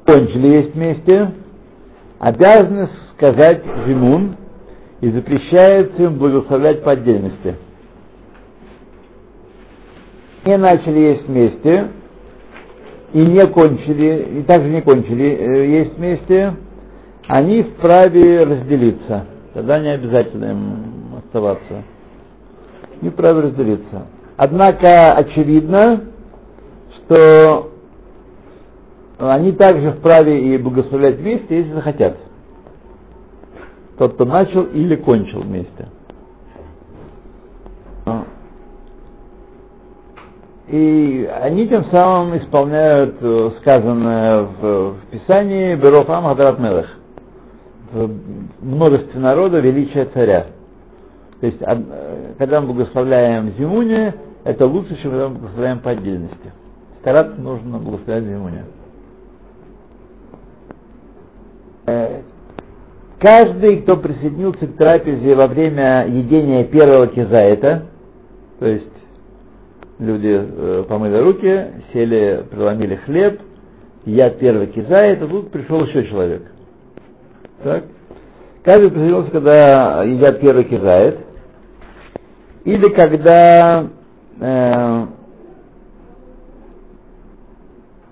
кончили 0.07 0.47
есть 0.47 0.75
вместе, 0.75 1.33
обязаны 2.19 2.89
сказать 3.15 3.63
зимун 3.87 4.37
и 5.01 5.11
запрещается 5.11 6.03
им 6.03 6.19
благословлять 6.19 6.83
по 6.83 6.93
отдельности. 6.93 7.57
Не 10.45 10.57
начали 10.57 10.99
есть 11.01 11.27
вместе, 11.27 11.89
и 13.13 13.19
не 13.19 13.47
кончили, 13.47 14.41
и 14.41 14.43
также 14.43 14.69
не 14.69 14.83
кончили 14.83 15.25
э, 15.25 15.67
есть 15.81 15.97
вместе, 15.97 16.55
они 17.27 17.63
вправе 17.63 18.45
разделиться. 18.45 19.27
Тогда 19.55 19.81
не 19.81 19.89
обязательно 19.89 20.51
им 20.51 21.17
оставаться. 21.19 21.83
Не 23.01 23.11
вправе 23.11 23.41
разделиться. 23.41 24.07
Однако 24.37 25.13
очевидно, 25.13 26.03
что 26.97 27.73
они 29.19 29.53
также 29.53 29.93
вправе 29.93 30.55
и 30.55 30.59
благословлять 30.59 31.17
вместе, 31.17 31.59
если 31.59 31.73
захотят. 31.73 32.17
Тот, 33.99 34.15
кто 34.15 34.25
начал 34.27 34.65
или 34.65 34.95
кончил 34.97 35.41
вместе. 35.41 35.89
И 40.69 41.31
они 41.41 41.69
тем 41.69 41.85
самым 41.87 42.37
исполняют 42.39 43.17
э, 43.21 43.51
сказанное 43.61 44.43
в, 44.43 44.95
в 44.95 44.97
Писании 45.13 45.77
Берофам 45.77 46.25
Хадрат 46.25 46.59
Мелех. 46.59 46.89
в 47.93 48.11
множестве 48.63 49.21
народа 49.21 49.61
величие 49.61 50.07
царя. 50.07 50.47
То 51.41 51.47
есть, 51.47 51.63
э, 51.63 52.35
когда 52.39 52.61
мы 52.61 52.73
благословляем 52.73 53.53
Зимуне, 53.57 54.15
это 54.43 54.67
лучше, 54.67 54.97
чем 55.01 55.13
когда 55.13 55.29
мы 55.29 55.35
благословляем 55.37 55.79
по 55.79 55.91
отдельности. 55.91 56.53
Стараться 57.01 57.41
нужно 57.41 57.79
благословлять 57.79 58.25
Зимуне. 58.25 58.65
Э, 58.65 58.77
каждый, 63.19 63.83
кто 63.83 63.97
присоединился 63.97 64.67
к 64.67 64.77
трапезе 64.77 65.35
во 65.35 65.47
время 65.47 66.07
едения 66.07 66.65
первого 66.65 67.07
кизаэта, 67.09 67.87
то 68.59 68.67
есть 68.67 68.93
люди 69.99 70.29
э, 70.33 70.85
помыли 70.89 71.19
руки, 71.19 71.67
сели, 71.93 72.45
преломили 72.51 72.97
хлеб, 72.97 73.41
едят 74.05 74.39
первый 74.39 74.69
кизаэт, 74.69 75.23
а 75.23 75.27
тут 75.27 75.51
пришел 75.51 75.85
еще 75.85 76.07
человек. 76.07 76.43
Так? 77.63 77.85
Каждый 78.65 78.91
присоединился, 78.91 79.31
когда 79.31 80.03
едят 80.03 80.41
первый 80.41 80.65
кизаэт, 80.65 81.19
или 82.65 82.89
когда 82.89 83.89
э, 84.41 85.07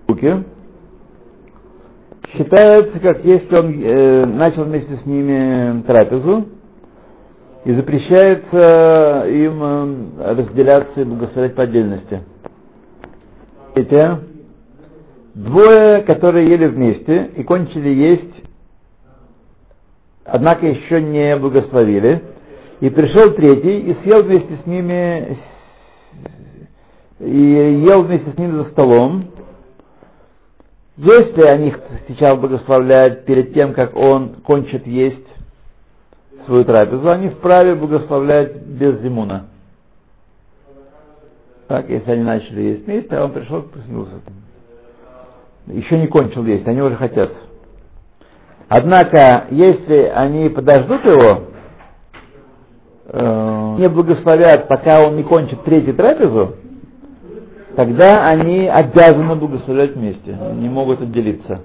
руки, 0.07 0.45
считается, 2.37 2.99
как 3.01 3.25
если 3.25 3.57
он 3.57 3.83
э, 3.83 4.27
начал 4.27 4.65
вместе 4.65 4.97
с 5.03 5.07
ними 5.07 5.83
трапезу, 5.83 6.47
и 7.65 7.73
запрещается 7.73 9.27
им 9.29 9.63
э, 9.63 10.35
разделяться 10.35 11.01
и 11.01 11.05
благословлять 11.05 11.55
по 11.55 11.63
отдельности. 11.63 12.21
Эти 13.75 14.01
двое, 15.35 16.03
которые 16.03 16.49
ели 16.51 16.67
вместе 16.67 17.31
и 17.37 17.43
кончили 17.43 17.89
есть, 17.89 18.45
однако 20.25 20.67
еще 20.67 21.01
не 21.01 21.37
благословили, 21.37 22.23
и 22.81 22.91
пришел 22.91 23.33
третий 23.33 23.81
и 23.81 23.97
съел 24.03 24.23
вместе 24.23 24.59
с 24.63 24.67
ними 24.67 25.39
и 27.21 27.41
ел 27.87 28.03
вместе 28.03 28.31
с 28.31 28.39
ними 28.39 28.53
за 28.53 28.65
столом, 28.71 29.25
если 30.97 31.43
они 31.43 31.75
сейчас 32.07 32.39
благословляют 32.39 33.25
перед 33.25 33.53
тем, 33.53 33.73
как 33.75 33.97
он 33.97 34.37
кончит 34.45 34.87
есть 34.87 35.27
свою 36.47 36.65
трапезу, 36.65 37.09
они 37.11 37.31
вправе 37.31 37.75
благословлять 37.75 38.57
без 38.57 39.01
зимуна. 39.01 39.47
Так, 41.67 41.89
если 41.89 42.11
они 42.13 42.23
начали 42.23 42.61
есть 42.61 42.87
вместе, 42.87 43.17
а 43.17 43.25
он 43.25 43.33
пришел, 43.33 43.63
приснился. 43.63 44.21
Еще 45.67 45.99
не 45.99 46.07
кончил 46.07 46.45
есть, 46.45 46.67
они 46.69 46.83
уже 46.83 46.97
хотят. 46.97 47.33
Однако, 48.69 49.47
если 49.51 50.13
они 50.15 50.49
подождут 50.51 51.05
его, 51.05 51.45
э, 53.07 53.77
не 53.79 53.89
благословят, 53.89 54.69
пока 54.69 55.03
он 55.03 55.17
не 55.17 55.23
кончит 55.23 55.63
третью 55.65 55.95
трапезу, 55.95 56.57
тогда 57.77 58.29
они 58.29 58.67
обязаны 58.67 59.35
благословлять 59.37 59.95
вместе, 59.95 60.37
не 60.55 60.69
могут 60.69 61.01
отделиться. 61.01 61.63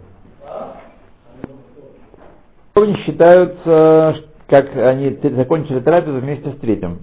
Они 2.75 2.95
считаются, 2.97 4.23
как 4.47 4.75
они 4.75 5.17
закончили 5.35 5.79
трапезу 5.79 6.19
вместе 6.19 6.51
с 6.51 6.55
третьим. 6.59 6.99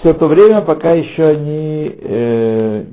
Все 0.00 0.12
то 0.14 0.26
время, 0.26 0.62
пока 0.62 0.92
еще 0.92 1.26
они 1.26 1.94
э, 1.96 2.84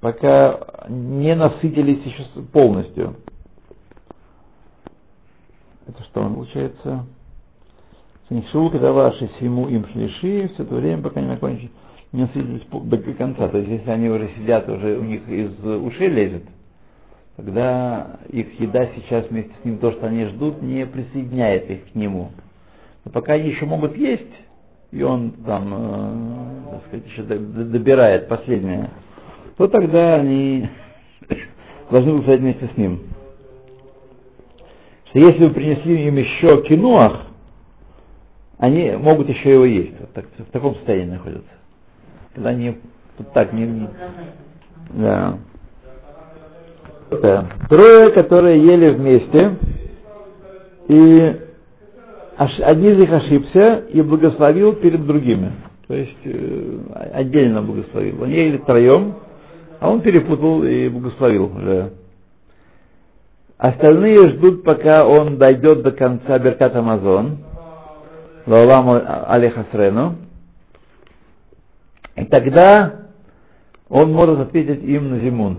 пока 0.00 0.60
не 0.88 1.34
насытились 1.34 2.02
еще 2.04 2.24
полностью. 2.52 3.16
Это 5.86 6.02
что 6.04 6.22
он 6.22 6.34
получается? 6.34 7.06
Шул, 8.50 8.70
когда 8.70 8.90
ваши 8.92 9.30
сему 9.38 9.68
им 9.68 9.86
шлиши, 9.92 10.50
все 10.54 10.64
то 10.64 10.74
время, 10.74 11.02
пока 11.02 11.20
не 11.20 11.28
закончили 11.28 11.70
не 12.16 12.22
насытились 12.22 12.62
до 12.70 12.96
конца. 13.12 13.48
То 13.48 13.58
есть, 13.58 13.70
если 13.70 13.90
они 13.90 14.08
уже 14.08 14.30
сидят, 14.38 14.68
уже 14.68 14.96
у 14.96 15.04
них 15.04 15.28
из 15.28 15.52
ушей 15.62 16.08
лезет, 16.08 16.44
тогда 17.36 18.18
их 18.30 18.58
еда 18.58 18.88
сейчас 18.96 19.28
вместе 19.28 19.52
с 19.60 19.64
ним, 19.64 19.78
то, 19.78 19.92
что 19.92 20.06
они 20.06 20.24
ждут, 20.24 20.62
не 20.62 20.86
присоединяет 20.86 21.70
их 21.70 21.92
к 21.92 21.94
нему. 21.94 22.30
Но 23.04 23.10
пока 23.10 23.34
они 23.34 23.50
еще 23.50 23.66
могут 23.66 23.96
есть, 23.98 24.32
и 24.92 25.02
он 25.02 25.32
там, 25.44 25.74
э, 25.74 26.70
так 26.70 26.86
сказать, 26.86 27.06
еще 27.06 27.22
добирает 27.22 28.28
последнее, 28.28 28.90
то 29.58 29.68
тогда 29.68 30.14
они 30.14 30.68
должны 31.90 32.14
быть 32.14 32.40
вместе 32.40 32.70
с 32.74 32.76
ним. 32.78 33.00
Что 35.10 35.18
если 35.18 35.44
вы 35.44 35.50
принесли 35.50 36.06
им 36.06 36.16
еще 36.16 36.62
кинуах, 36.62 37.26
они 38.58 38.92
могут 38.92 39.28
еще 39.28 39.52
его 39.52 39.66
есть. 39.66 40.00
Вот 40.00 40.12
так, 40.14 40.24
в 40.38 40.50
таком 40.50 40.76
состоянии 40.76 41.10
находятся 41.10 41.55
когда 42.36 42.50
они 42.50 42.76
вот 43.16 43.32
так 43.32 43.52
не... 43.52 43.66
не 43.66 43.88
да. 44.90 45.38
Это 47.10 47.46
трое, 47.70 48.10
которые 48.12 48.62
ели 48.62 48.90
вместе, 48.90 49.56
и 50.88 51.36
один 52.36 52.92
из 52.92 52.98
них 52.98 53.12
ошибся 53.12 53.84
и 53.88 54.02
благословил 54.02 54.74
перед 54.74 55.06
другими. 55.06 55.52
То 55.88 55.94
есть 55.94 56.16
э, 56.24 56.78
отдельно 57.14 57.62
благословил. 57.62 58.22
Они 58.24 58.34
ели 58.34 58.58
втроем, 58.58 59.14
а 59.80 59.90
он 59.90 60.02
перепутал 60.02 60.62
и 60.64 60.88
благословил 60.88 61.56
уже. 61.56 61.92
Остальные 63.56 64.28
ждут, 64.28 64.62
пока 64.62 65.06
он 65.06 65.38
дойдет 65.38 65.82
до 65.82 65.92
конца 65.92 66.38
Беркат 66.38 66.76
Амазон, 66.76 67.38
Лаламу 68.46 69.00
Алехасрену, 69.26 70.16
и 72.16 72.24
тогда 72.24 73.08
он 73.88 74.12
может 74.12 74.40
ответить 74.40 74.82
им 74.82 75.10
на 75.10 75.20
зимун. 75.20 75.58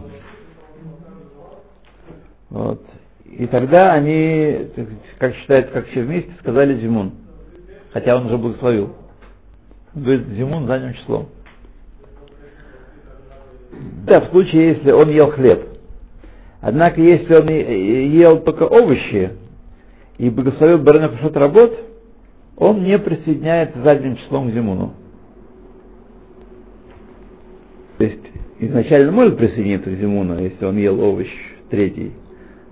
Вот. 2.49 2.83
И 3.25 3.45
тогда 3.45 3.93
они, 3.93 4.69
как 5.19 5.35
считается, 5.35 5.71
как 5.71 5.87
все 5.87 6.01
вместе, 6.01 6.31
сказали 6.39 6.79
зимун. 6.79 7.11
Хотя 7.93 8.15
он 8.17 8.25
уже 8.25 8.37
благословил. 8.37 8.95
Он 9.95 10.03
говорит, 10.03 10.27
зимун 10.29 10.67
задним 10.67 10.93
числом. 10.95 11.27
Да, 14.05 14.21
в 14.21 14.29
случае, 14.29 14.69
если 14.69 14.91
он 14.91 15.09
ел 15.09 15.31
хлеб. 15.31 15.67
Однако, 16.61 16.99
если 16.99 17.35
он 17.35 17.47
ел 17.49 18.39
только 18.39 18.63
овощи 18.63 19.33
и 20.17 20.29
благословил 20.29 20.79
Барана 20.79 21.09
Пашот 21.09 21.37
работ, 21.37 21.77
он 22.57 22.83
не 22.83 22.97
присоединяется 22.97 23.79
задним 23.83 24.17
числом 24.17 24.49
к 24.49 24.53
зимуну. 24.53 24.93
То 27.97 28.03
есть 28.03 28.19
изначально 28.59 29.11
может 29.11 29.37
присоединиться 29.37 29.89
к 29.89 29.95
Зимуну, 29.95 30.39
если 30.39 30.65
он 30.65 30.77
ел 30.77 30.99
овощ 30.99 31.27
третий. 31.69 32.11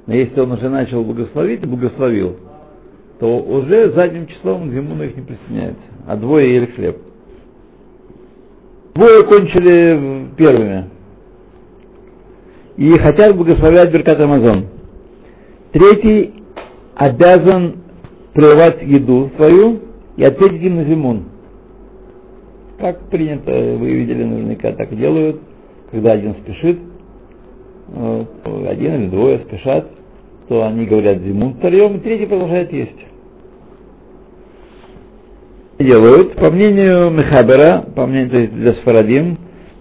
Но 0.05 0.13
если 0.13 0.39
он 0.39 0.51
уже 0.51 0.69
начал 0.69 1.03
благословить 1.03 1.63
и 1.63 1.65
благословил, 1.65 2.37
то 3.19 3.39
уже 3.39 3.91
задним 3.91 4.27
числом 4.27 4.69
к 4.69 4.73
Зимуну 4.73 5.03
их 5.03 5.15
не 5.15 5.23
присоединяется. 5.23 5.81
А 6.07 6.15
двое 6.15 6.53
ели 6.53 6.65
хлеб. 6.67 6.97
Двое 8.93 9.23
кончили 9.23 10.27
первыми. 10.37 10.89
И 12.77 12.89
хотят 12.99 13.35
благословлять 13.35 13.91
Беркат 13.91 14.19
Амазон. 14.19 14.67
Третий 15.71 16.33
обязан 16.95 17.77
прервать 18.33 18.83
еду 18.83 19.31
свою 19.37 19.79
и 20.17 20.23
ответить 20.23 20.61
им 20.61 20.75
на 20.75 20.83
Зимун. 20.83 21.23
Как 22.77 22.99
принято, 23.09 23.51
вы 23.51 23.93
видели 23.93 24.23
наверняка, 24.23 24.73
так 24.73 24.95
делают, 24.97 25.39
когда 25.91 26.11
один 26.11 26.33
спешит, 26.35 26.79
один 28.67 28.95
или 28.95 29.07
двое 29.07 29.39
спешат, 29.39 29.87
то 30.49 30.65
они 30.65 30.85
говорят 30.85 31.19
зимун 31.19 31.53
втроем, 31.55 31.95
и 31.95 31.99
третий 31.99 32.25
продолжает 32.25 32.73
есть. 32.73 32.99
Делают, 35.79 36.35
по 36.35 36.51
мнению 36.51 37.11
Мехабера, 37.11 37.85
по 37.95 38.05
мнению 38.05 38.29
то 38.29 38.37
есть 38.37 38.53
для 38.53 38.73
Сфарадим, 38.75 39.37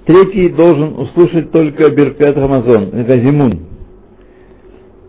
третий 0.07 0.49
должен 0.51 0.99
услышать 0.99 1.51
только 1.51 1.91
Беркет 1.91 2.37
Рамазон, 2.37 2.91
это 2.95 3.17
зимун. 3.19 3.61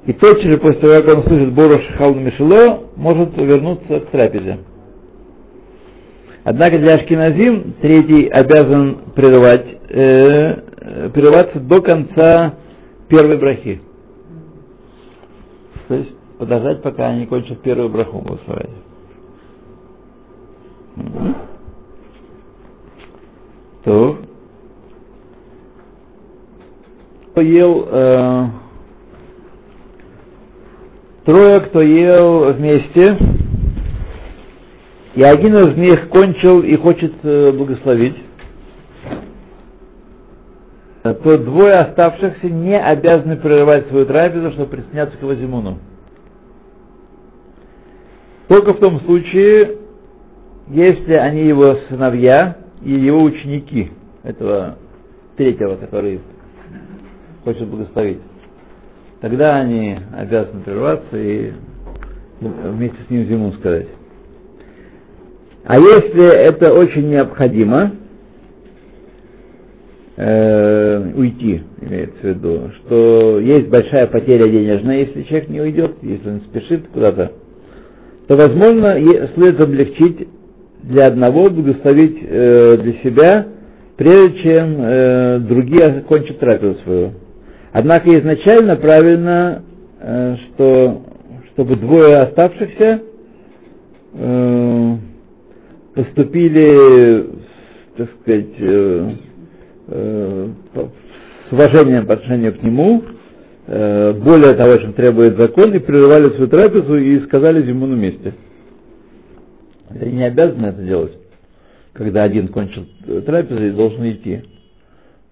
И 0.05 0.13
тотчас 0.13 0.53
же 0.53 0.59
после 0.59 0.79
того, 0.79 0.93
как 1.01 1.17
он 1.17 1.23
слышит 1.23 1.53
Борош 1.53 1.81
Халну 1.97 2.21
Мишело, 2.21 2.83
может 2.95 3.35
вернуться 3.37 3.99
к 3.99 4.09
трапезе. 4.11 4.59
Однако 6.45 6.77
для 6.77 6.93
Ашкиназим 6.93 7.73
третий 7.81 8.27
обязан 8.27 8.99
прерывать, 9.15 9.65
э, 9.89 11.09
прерываться 11.09 11.59
до 11.59 11.81
конца 11.81 12.53
первой 13.09 13.37
брахи. 13.37 13.81
То 15.87 15.95
есть 15.95 16.15
подождать, 16.37 16.83
пока 16.83 17.07
они 17.07 17.25
кончат 17.25 17.61
первую 17.61 17.89
браху 17.89 18.19
благословлять. 18.19 18.69
То 23.83 24.19
ел 27.41 27.87
э, 27.89 28.45
трое, 31.25 31.59
кто 31.61 31.81
ел 31.81 32.53
вместе, 32.53 33.17
и 35.15 35.23
один 35.23 35.55
из 35.55 35.77
них 35.77 36.09
кончил 36.09 36.61
и 36.61 36.75
хочет 36.75 37.13
э, 37.23 37.51
благословить, 37.53 38.17
то 41.03 41.37
двое 41.37 41.71
оставшихся 41.71 42.47
не 42.49 42.77
обязаны 42.77 43.37
прерывать 43.37 43.87
свою 43.87 44.05
трапезу, 44.05 44.51
чтобы 44.51 44.71
присоединяться 44.71 45.17
к 45.17 45.23
Вазимуну. 45.23 45.77
Только 48.47 48.73
в 48.73 48.79
том 48.79 48.99
случае, 49.01 49.77
если 50.67 51.13
они 51.13 51.43
его 51.43 51.77
сыновья 51.89 52.57
и 52.83 52.91
его 52.91 53.21
ученики, 53.21 53.91
этого 54.23 54.77
третьего, 55.37 55.75
который 55.75 56.21
хочет 57.43 57.67
благословить, 57.67 58.19
тогда 59.21 59.57
они 59.57 59.97
обязаны 60.17 60.61
прерваться 60.61 61.17
и 61.17 61.53
вместе 62.41 62.97
с 63.07 63.09
ним 63.09 63.27
зиму 63.27 63.53
сказать. 63.53 63.87
А 65.65 65.77
если 65.79 66.31
это 66.31 66.73
очень 66.73 67.09
необходимо, 67.09 67.91
э, 70.15 71.11
уйти, 71.15 71.63
имеется 71.81 72.19
в 72.21 72.23
виду, 72.23 72.71
что 72.77 73.39
есть 73.39 73.67
большая 73.69 74.05
потеря 74.05 74.47
денежная, 74.47 74.99
если 74.99 75.23
человек 75.23 75.49
не 75.49 75.61
уйдет, 75.61 75.95
если 76.03 76.29
он 76.29 76.41
спешит 76.41 76.87
куда-то, 76.93 77.31
то, 78.27 78.35
возможно, 78.35 78.95
следует 79.33 79.59
облегчить 79.59 80.27
для 80.83 81.07
одного, 81.07 81.49
благословить 81.49 82.17
э, 82.21 82.77
для 82.77 82.93
себя, 83.03 83.47
прежде 83.97 84.43
чем 84.43 84.75
э, 84.77 85.39
другие 85.39 86.03
кончат 86.07 86.37
трапезу 86.37 86.75
свою. 86.83 87.11
Однако 87.71 88.09
изначально 88.19 88.75
правильно, 88.75 89.63
э, 89.99 90.35
что 90.53 91.01
чтобы 91.53 91.75
двое 91.77 92.17
оставшихся 92.17 93.01
э, 94.13 94.95
поступили, 95.95 97.25
так 97.97 98.09
сказать, 98.21 98.47
э, 98.59 99.09
э, 99.87 100.49
с 101.49 101.51
уважением 101.51 102.05
по 102.05 102.13
отношению 102.13 102.53
к 102.53 102.61
нему, 102.61 103.03
э, 103.67 104.13
более 104.13 104.53
того, 104.55 104.77
чем 104.77 104.93
требует 104.93 105.37
закон, 105.37 105.73
и 105.73 105.79
прерывали 105.79 106.25
свою 106.31 106.47
трапезу 106.47 106.97
и 106.97 107.19
сказали 107.21 107.65
зиму 107.65 107.87
на 107.87 107.95
месте. 107.95 108.33
Они 109.89 110.11
не 110.11 110.25
обязаны 110.25 110.67
это 110.67 110.81
делать, 110.83 111.13
когда 111.93 112.23
один 112.23 112.49
кончил 112.49 112.85
трапезу 113.25 113.65
и 113.65 113.71
должен 113.71 114.11
идти. 114.11 114.43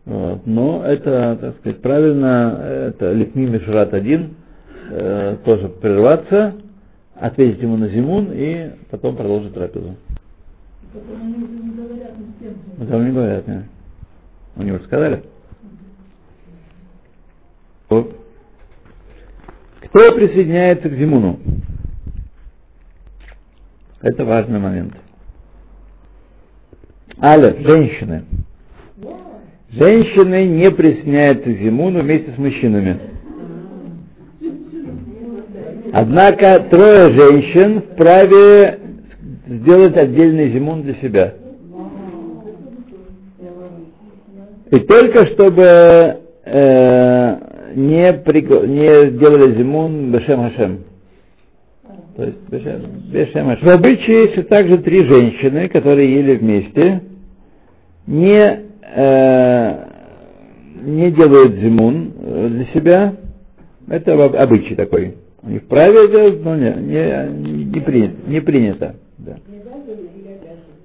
Вот. 0.05 0.45
Но 0.45 0.83
это, 0.85 1.37
так 1.39 1.57
сказать, 1.57 1.81
правильно, 1.81 2.59
это 2.89 3.11
Литми 3.11 3.47
Мишрат 3.47 3.93
один, 3.93 4.35
э, 4.91 5.37
тоже 5.43 5.69
прерваться, 5.69 6.53
ответить 7.15 7.61
ему 7.61 7.77
на 7.77 7.89
зимун 7.89 8.29
и 8.31 8.71
потом 8.89 9.15
продолжить 9.15 9.53
трапезу. 9.53 9.95
Потом 10.93 11.21
они 11.21 11.33
не 11.33 11.71
говорят 11.71 12.17
ни 12.19 12.23
с 12.23 12.39
кем. 12.39 12.53
Потом 12.77 13.05
не 13.05 13.11
говорят, 13.11 13.47
нет. 13.47 13.63
Они 14.55 14.71
уже 14.71 14.83
сказали? 14.83 15.23
Кто 17.87 18.05
присоединяется 20.15 20.89
к 20.89 20.93
Зимуну? 20.93 21.39
Это 24.01 24.25
важный 24.25 24.59
момент. 24.59 24.93
Аля, 27.21 27.55
женщины. 27.67 28.25
Женщины 29.71 30.45
не 30.45 30.69
присоединяются 30.69 31.51
к 31.51 31.57
Зимуну 31.57 32.01
вместе 32.01 32.31
с 32.33 32.37
мужчинами. 32.37 32.99
Однако 35.91 36.59
трое 36.69 37.17
женщин 37.17 37.81
вправе 37.81 38.79
сделать 39.45 39.97
отдельный 39.97 40.51
Зимун 40.51 40.83
для 40.83 40.95
себя. 40.95 41.33
И 44.71 44.79
только 44.79 45.27
чтобы 45.27 45.63
э, 46.45 47.37
не, 47.75 48.13
приго... 48.13 48.65
не 48.65 49.11
делали 49.11 49.55
зимун 49.55 50.11
Бешем 50.11 50.41
Хашем. 50.41 50.79
То 52.15 52.23
есть 52.23 52.37
Бешем, 52.49 52.81
Бешем 53.11 53.47
Хашем. 53.49 53.67
В 53.67 53.71
обычае 53.71 54.23
есть 54.23 54.49
также 54.49 54.79
три 54.79 55.03
женщины, 55.03 55.69
которые 55.69 56.15
ели 56.15 56.35
вместе, 56.37 57.01
не, 58.07 58.61
э, 58.95 59.85
не 60.81 61.11
делают 61.11 61.53
зимун 61.59 62.11
э, 62.19 62.47
для 62.49 62.65
себя. 62.73 63.13
Это 63.87 64.25
обычай 64.25 64.73
такой. 64.73 65.15
У 65.43 65.49
них 65.49 65.67
делать, 66.09 66.43
но 66.43 66.55
не, 66.55 66.71
не, 66.71 67.65
не, 67.65 67.79
принято, 67.81 68.15
не 68.25 68.39
принято. 68.39 68.95
Да. 69.23 69.37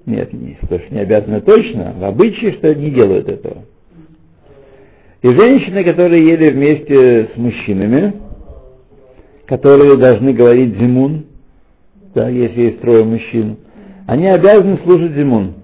Нет, 0.05 0.31
не, 0.31 0.57
потому 0.61 0.81
что 0.81 0.93
не 0.93 1.01
обязаны 1.01 1.41
точно, 1.41 1.93
в 1.97 2.05
обычае, 2.05 2.53
что 2.53 2.73
не 2.73 2.89
делают 2.89 3.27
этого. 3.27 3.65
И 5.21 5.27
женщины, 5.27 5.83
которые 5.83 6.25
ели 6.25 6.51
вместе 6.53 7.29
с 7.33 7.37
мужчинами, 7.37 8.13
которые 9.45 9.97
должны 9.97 10.31
говорить 10.31 10.77
зимун, 10.77 11.25
да, 12.15 12.29
если 12.29 12.61
есть 12.61 12.79
трое 12.79 13.03
мужчин, 13.03 13.57
они 14.07 14.27
обязаны 14.27 14.77
служить 14.83 15.11
зимун. 15.13 15.55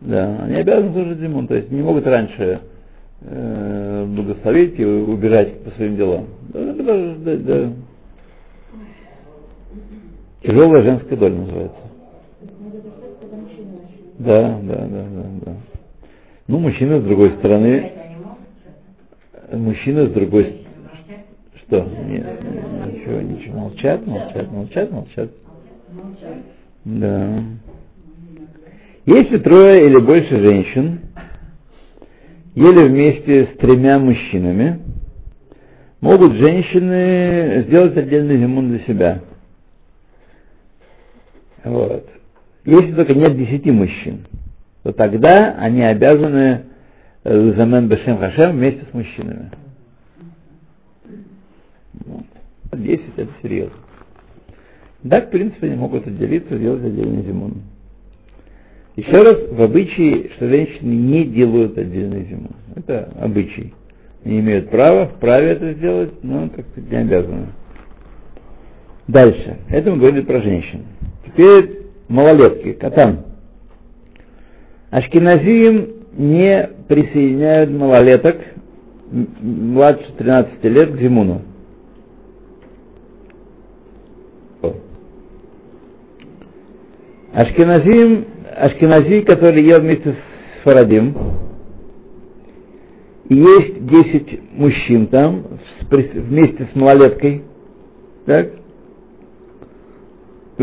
Да, 0.00 0.42
они 0.42 0.56
обязаны 0.56 0.92
служить 0.92 1.20
зимун, 1.20 1.46
то 1.46 1.54
есть 1.54 1.70
не 1.70 1.82
могут 1.82 2.04
раньше 2.04 2.62
э, 3.20 4.06
благословить 4.08 4.80
и 4.80 4.84
убежать 4.84 5.60
по 5.60 5.70
своим 5.70 5.96
делам. 5.96 6.26
Да, 6.48 6.72
да, 6.72 7.14
да, 7.18 7.36
да. 7.36 7.72
Тяжелая 10.42 10.82
женская 10.82 11.16
доля 11.16 11.34
называется. 11.34 11.80
Да, 14.18 14.60
да, 14.62 14.86
да, 14.86 15.04
да, 15.10 15.24
да. 15.46 15.56
Ну, 16.48 16.58
мужчина 16.58 17.00
с 17.00 17.04
другой 17.04 17.32
стороны, 17.38 17.92
мужчина 19.52 20.06
с 20.06 20.12
другой 20.12 20.62
что? 21.72 21.88
Нет, 22.06 22.26
ничего, 22.86 23.20
ничего, 23.20 23.58
молчат, 23.60 24.06
молчат, 24.06 24.50
молчат, 24.50 24.90
молчат. 24.90 25.30
Да. 26.84 27.38
Если 29.06 29.38
трое 29.38 29.86
или 29.86 29.98
больше 29.98 30.44
женщин 30.44 31.00
ели 32.54 32.88
вместе 32.88 33.46
с 33.46 33.58
тремя 33.58 33.98
мужчинами, 33.98 34.80
могут 36.00 36.34
женщины 36.34 37.64
сделать 37.68 37.96
отдельный 37.96 38.36
лимон 38.36 38.68
для 38.68 38.80
себя. 38.80 39.22
Вот. 41.64 42.08
Если 42.64 42.92
только 42.92 43.14
нет 43.14 43.36
десяти 43.36 43.70
мужчин 43.70 44.26
то 44.82 44.92
тогда 44.92 45.54
они 45.58 45.82
обязаны 45.82 46.62
э, 47.24 47.52
замен 47.56 47.88
бешем 47.88 48.18
хашем 48.18 48.56
вместе 48.56 48.84
с 48.90 48.94
мужчинами. 48.94 49.50
Вот. 52.04 52.24
10 52.72 53.02
это 53.16 53.30
серьезно. 53.42 53.76
Так, 55.08 55.28
в 55.28 55.30
принципе, 55.30 55.68
они 55.68 55.76
могут 55.76 56.06
отделиться, 56.06 56.56
сделать 56.56 56.84
отдельный 56.84 57.22
зимун. 57.22 57.54
Еще 58.96 59.22
раз, 59.22 59.50
в 59.50 59.60
обычае, 59.60 60.30
что 60.36 60.48
женщины 60.48 60.92
не 60.92 61.24
делают 61.24 61.76
отдельный 61.78 62.24
зимун. 62.24 62.52
Это 62.76 63.10
обычай. 63.20 63.74
Они 64.24 64.40
имеют 64.40 64.70
право, 64.70 65.06
вправе 65.06 65.50
это 65.50 65.72
сделать, 65.74 66.22
но, 66.22 66.46
сказать, 66.48 66.90
не 66.90 66.96
обязаны. 66.96 67.46
Дальше. 69.08 69.58
Это 69.68 69.90
мы 69.90 69.96
говорили 69.96 70.22
про 70.22 70.40
женщин. 70.40 70.84
Теперь 71.32 71.86
малолетки, 72.08 72.72
катан. 72.72 73.24
Ашкеназиим 74.90 75.88
не 76.12 76.68
присоединяют 76.88 77.70
малолеток 77.70 78.36
младше 79.10 80.12
13 80.18 80.64
лет 80.64 80.92
к 80.92 81.00
Зимуну. 81.00 81.42
Ашкеназим, 87.32 88.26
Ашкенази, 88.54 89.22
который 89.22 89.64
ел 89.64 89.80
вместе 89.80 90.12
с 90.12 90.62
Фарадим, 90.64 91.16
и 93.30 93.36
есть 93.36 93.86
10 93.86 94.52
мужчин 94.52 95.06
там, 95.06 95.44
вместе 95.90 96.68
с 96.70 96.76
малолеткой, 96.76 97.42
так, 98.26 98.50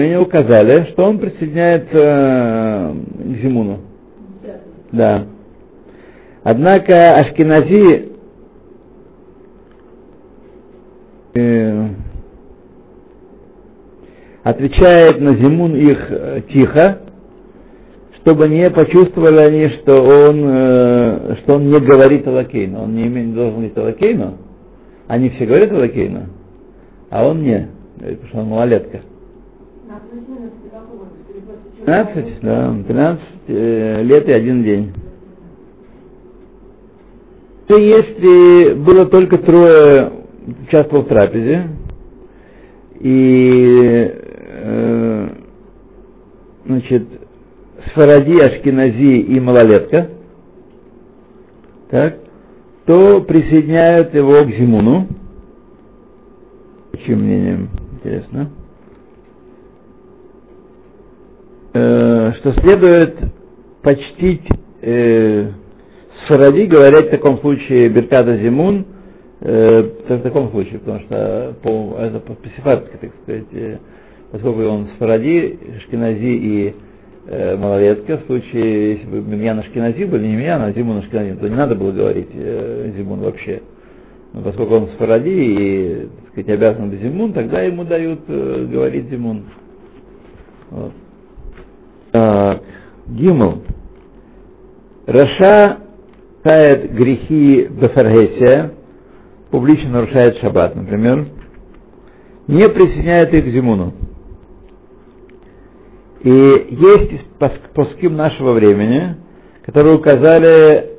мне 0.06 0.20
указали, 0.20 0.92
что 0.92 1.06
он 1.06 1.20
присоединяется 1.20 1.98
э, 1.98 2.94
к 2.94 3.42
Зимуну. 3.42 3.80
Да. 4.92 5.26
Однако 6.44 7.14
Ашкенази 7.16 8.12
э, 11.36 11.88
отвечает 14.44 15.20
на 15.20 15.36
Зимун 15.36 15.76
их 15.76 16.08
э, 16.10 16.42
тихо, 16.52 17.02
чтобы 18.22 18.48
не 18.48 18.70
почувствовали 18.70 19.42
они, 19.42 19.70
что 19.80 19.96
он, 20.02 21.38
что 21.38 21.56
он 21.56 21.70
не 21.70 21.80
говорит 21.80 22.28
Алакейну. 22.28 22.84
Он 22.84 22.94
не, 22.96 23.08
имеет, 23.08 23.34
должен 23.34 23.54
говорить 23.54 23.78
Алакейну. 23.78 24.38
Они 25.08 25.30
все 25.32 25.46
говорят 25.46 25.72
Алакейну. 25.72 26.26
А 27.10 27.28
он 27.28 27.44
не, 27.44 27.70
потому 27.98 28.28
что 28.28 28.38
он 28.40 28.48
малолетка. 28.48 29.02
15, 31.86 32.42
да, 32.42 32.76
13 32.88 33.24
э, 33.48 34.04
лет 34.04 34.28
и 34.28 34.32
один 34.32 34.64
день. 34.64 34.94
То 37.68 37.78
если 37.80 38.74
было 38.74 39.06
только 39.06 39.38
трое 39.38 40.12
участвовал 40.64 41.04
в 41.04 41.08
трапезе, 41.08 41.68
и 43.00 44.12
э, 44.14 45.30
значит, 46.66 47.04
Сфаради, 47.92 48.42
Ашкинази 48.42 49.20
и 49.20 49.40
малолетка, 49.40 50.10
так, 51.90 52.18
то 52.86 53.22
присоединяют 53.22 54.14
его 54.14 54.44
к 54.44 54.50
Зимуну. 54.50 55.08
Чьим 57.06 57.20
мнением? 57.20 57.70
Интересно. 57.94 58.50
Э, 61.72 62.34
что 62.40 62.54
следует 62.54 63.16
почтить 63.84 64.42
э, 64.82 65.52
Сфаради, 66.26 66.64
говорят 66.66 67.06
в 67.08 67.10
таком 67.12 67.40
случае 67.40 67.90
Беркада 67.90 68.38
Зимун, 68.38 68.86
э, 69.42 69.82
в 70.10 70.22
таком 70.22 70.50
случае, 70.50 70.80
потому 70.80 71.00
что 71.02 71.56
по, 71.62 71.96
это 72.00 72.20
по 72.20 72.36
так 72.36 73.12
сказать, 73.22 73.46
э, 73.52 73.78
поскольку 74.32 74.64
он 74.64 74.88
Сфаради, 74.96 75.60
Шкинази 75.86 76.26
и 76.26 76.76
э, 77.28 77.56
малолетка, 77.56 78.18
в 78.18 78.26
случае, 78.26 78.94
если 78.94 79.06
бы 79.06 79.22
меня 79.22 79.54
на 79.54 79.64
Шкинази 79.64 80.06
были, 80.06 80.26
не 80.26 80.38
меня, 80.38 80.64
а 80.64 80.72
Зимун 80.72 80.98
на 80.98 81.04
Шкинази, 81.04 81.36
то 81.36 81.48
не 81.48 81.56
надо 81.56 81.76
было 81.76 81.92
говорить 81.92 82.30
э, 82.34 82.94
Зимун 82.98 83.20
вообще. 83.20 83.62
Но 84.34 84.42
поскольку 84.42 84.74
он 84.74 84.88
Сфаради 84.96 85.30
и, 85.30 86.08
так 86.22 86.32
сказать, 86.32 86.50
обязан 86.50 86.92
Зимун, 86.98 87.34
тогда 87.34 87.62
ему 87.62 87.84
дают 87.84 88.22
э, 88.28 88.68
говорить 88.72 89.08
Зимун. 89.10 89.44
Вот. 90.72 90.94
Гимл. 93.10 93.64
Раша 95.06 95.80
кает 96.44 96.94
грехи 96.94 97.68
Бефаргесия, 97.68 98.72
публично 99.52 99.90
нарушает 99.90 100.38
шаббат, 100.38 100.76
например, 100.76 101.28
не 102.48 102.68
присоединяет 102.70 103.34
их 103.34 103.46
к 103.46 103.48
Зимуну. 103.50 103.94
И 106.22 106.30
есть 106.30 107.26
паским 107.74 108.16
нашего 108.16 108.54
времени, 108.54 109.16
которые 109.66 109.96
указали, 109.96 110.98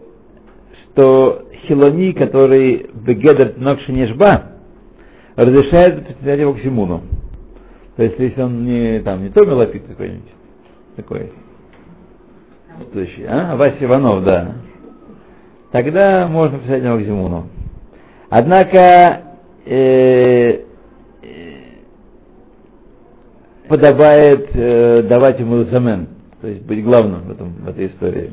что 0.93 1.45
Хилони, 1.67 2.13
который 2.13 2.91
Бегедер 2.95 3.55
Нокши 3.59 3.93
Нежба, 3.93 4.53
разрешает 5.37 6.07
присоединять 6.07 6.41
его 6.41 6.55
к 6.55 6.61
Зимуну. 6.61 7.03
То 7.97 8.05
есть, 8.05 8.19
если 8.19 8.41
он 8.41 8.65
не, 8.65 9.01
там, 9.01 9.23
не 9.23 9.29
то 9.29 9.45
мелопит 9.45 9.85
какой-нибудь, 9.87 10.31
такой, 10.97 11.33
следующий, 12.93 13.25
а? 13.25 13.57
Вася 13.57 13.85
Иванов, 13.85 14.25
да. 14.25 14.55
Тогда 15.73 16.27
можно 16.27 16.59
писать 16.59 16.83
его 16.83 16.97
к 16.99 17.03
Зимуну. 17.03 17.49
Однако 18.29 19.23
э, 19.67 20.65
э, 21.23 21.61
подобает 23.69 24.51
э, 24.55 25.03
давать 25.03 25.39
ему 25.39 25.65
замен, 25.65 26.09
то 26.41 26.49
есть 26.49 26.63
быть 26.63 26.85
главным 26.85 27.23
в, 27.23 27.31
этом, 27.31 27.53
в 27.55 27.69
этой 27.69 27.87
истории. 27.87 28.33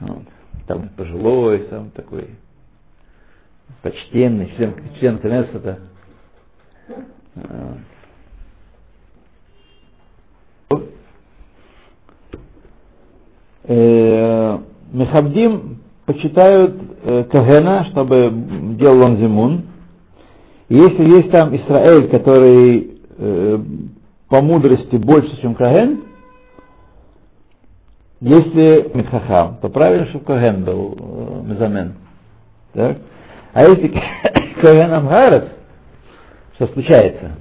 Вот. 0.00 0.22
Там 0.66 0.88
пожилой, 0.96 1.66
сам 1.70 1.90
такой 1.90 2.28
почтенный, 3.82 4.52
член, 4.56 4.74
член 4.98 5.18
Кнессета. 5.18 5.78
Вот. 7.34 7.78
Э, 13.66 14.58
Мехабдим 14.92 15.78
почитают 16.06 16.76
э, 17.02 17.24
Кагена, 17.24 17.86
чтобы 17.86 18.30
делал 18.78 19.02
он 19.02 19.16
зимун. 19.16 19.62
Если 20.68 21.04
есть 21.04 21.30
там 21.30 21.54
Израиль, 21.56 22.08
который 22.08 22.98
э, 23.18 23.58
по 24.28 24.42
мудрости 24.42 24.96
больше, 24.96 25.40
чем 25.40 25.54
Каген, 25.54 26.02
если 28.20 28.90
Митхахам, 28.94 29.58
то 29.60 29.68
правильно, 29.68 30.06
чтобы 30.08 30.24
Каген 30.24 30.64
был 30.64 30.96
э, 30.98 31.42
Мезамен. 31.44 31.94
Так? 32.72 32.98
А 33.52 33.62
если 33.62 33.88
Каген 34.60 34.92
Амгарес, 34.92 35.44
что 36.56 36.66
случается, 36.68 37.32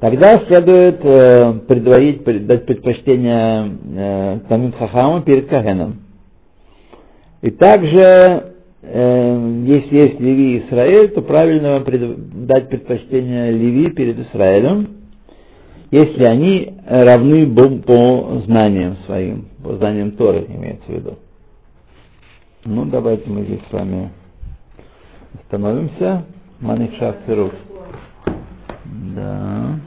Тогда 0.00 0.38
следует 0.46 1.00
э, 1.04 1.54
предварить, 1.66 2.22
дать 2.46 2.66
предпочтение 2.66 3.78
э, 3.96 4.40
Тамим 4.48 4.72
Хахаму 4.72 5.22
перед 5.22 5.48
Кагеном. 5.48 6.02
И 7.42 7.50
также, 7.50 8.52
э, 8.82 9.62
если 9.66 9.96
есть 9.96 10.20
Леви 10.20 10.56
и 10.58 10.66
Израиль, 10.68 11.08
то 11.08 11.22
правильно 11.22 11.80
пред, 11.80 12.46
дать 12.46 12.68
предпочтение 12.68 13.50
Леви 13.50 13.90
перед 13.90 14.18
Израилем, 14.20 14.88
если 15.90 16.24
они 16.24 16.74
равны 16.86 17.46
по 17.80 18.40
знаниям 18.44 18.98
своим, 19.06 19.46
по 19.64 19.74
знаниям 19.76 20.12
Торы 20.12 20.44
имеется 20.48 20.86
в 20.86 20.94
виду. 20.94 21.14
Ну, 22.64 22.84
давайте 22.84 23.28
мы 23.30 23.42
здесь 23.42 23.60
с 23.68 23.72
вами 23.72 24.10
остановимся. 25.34 26.24
Маникшаф 26.60 27.16
Да. 28.98 29.80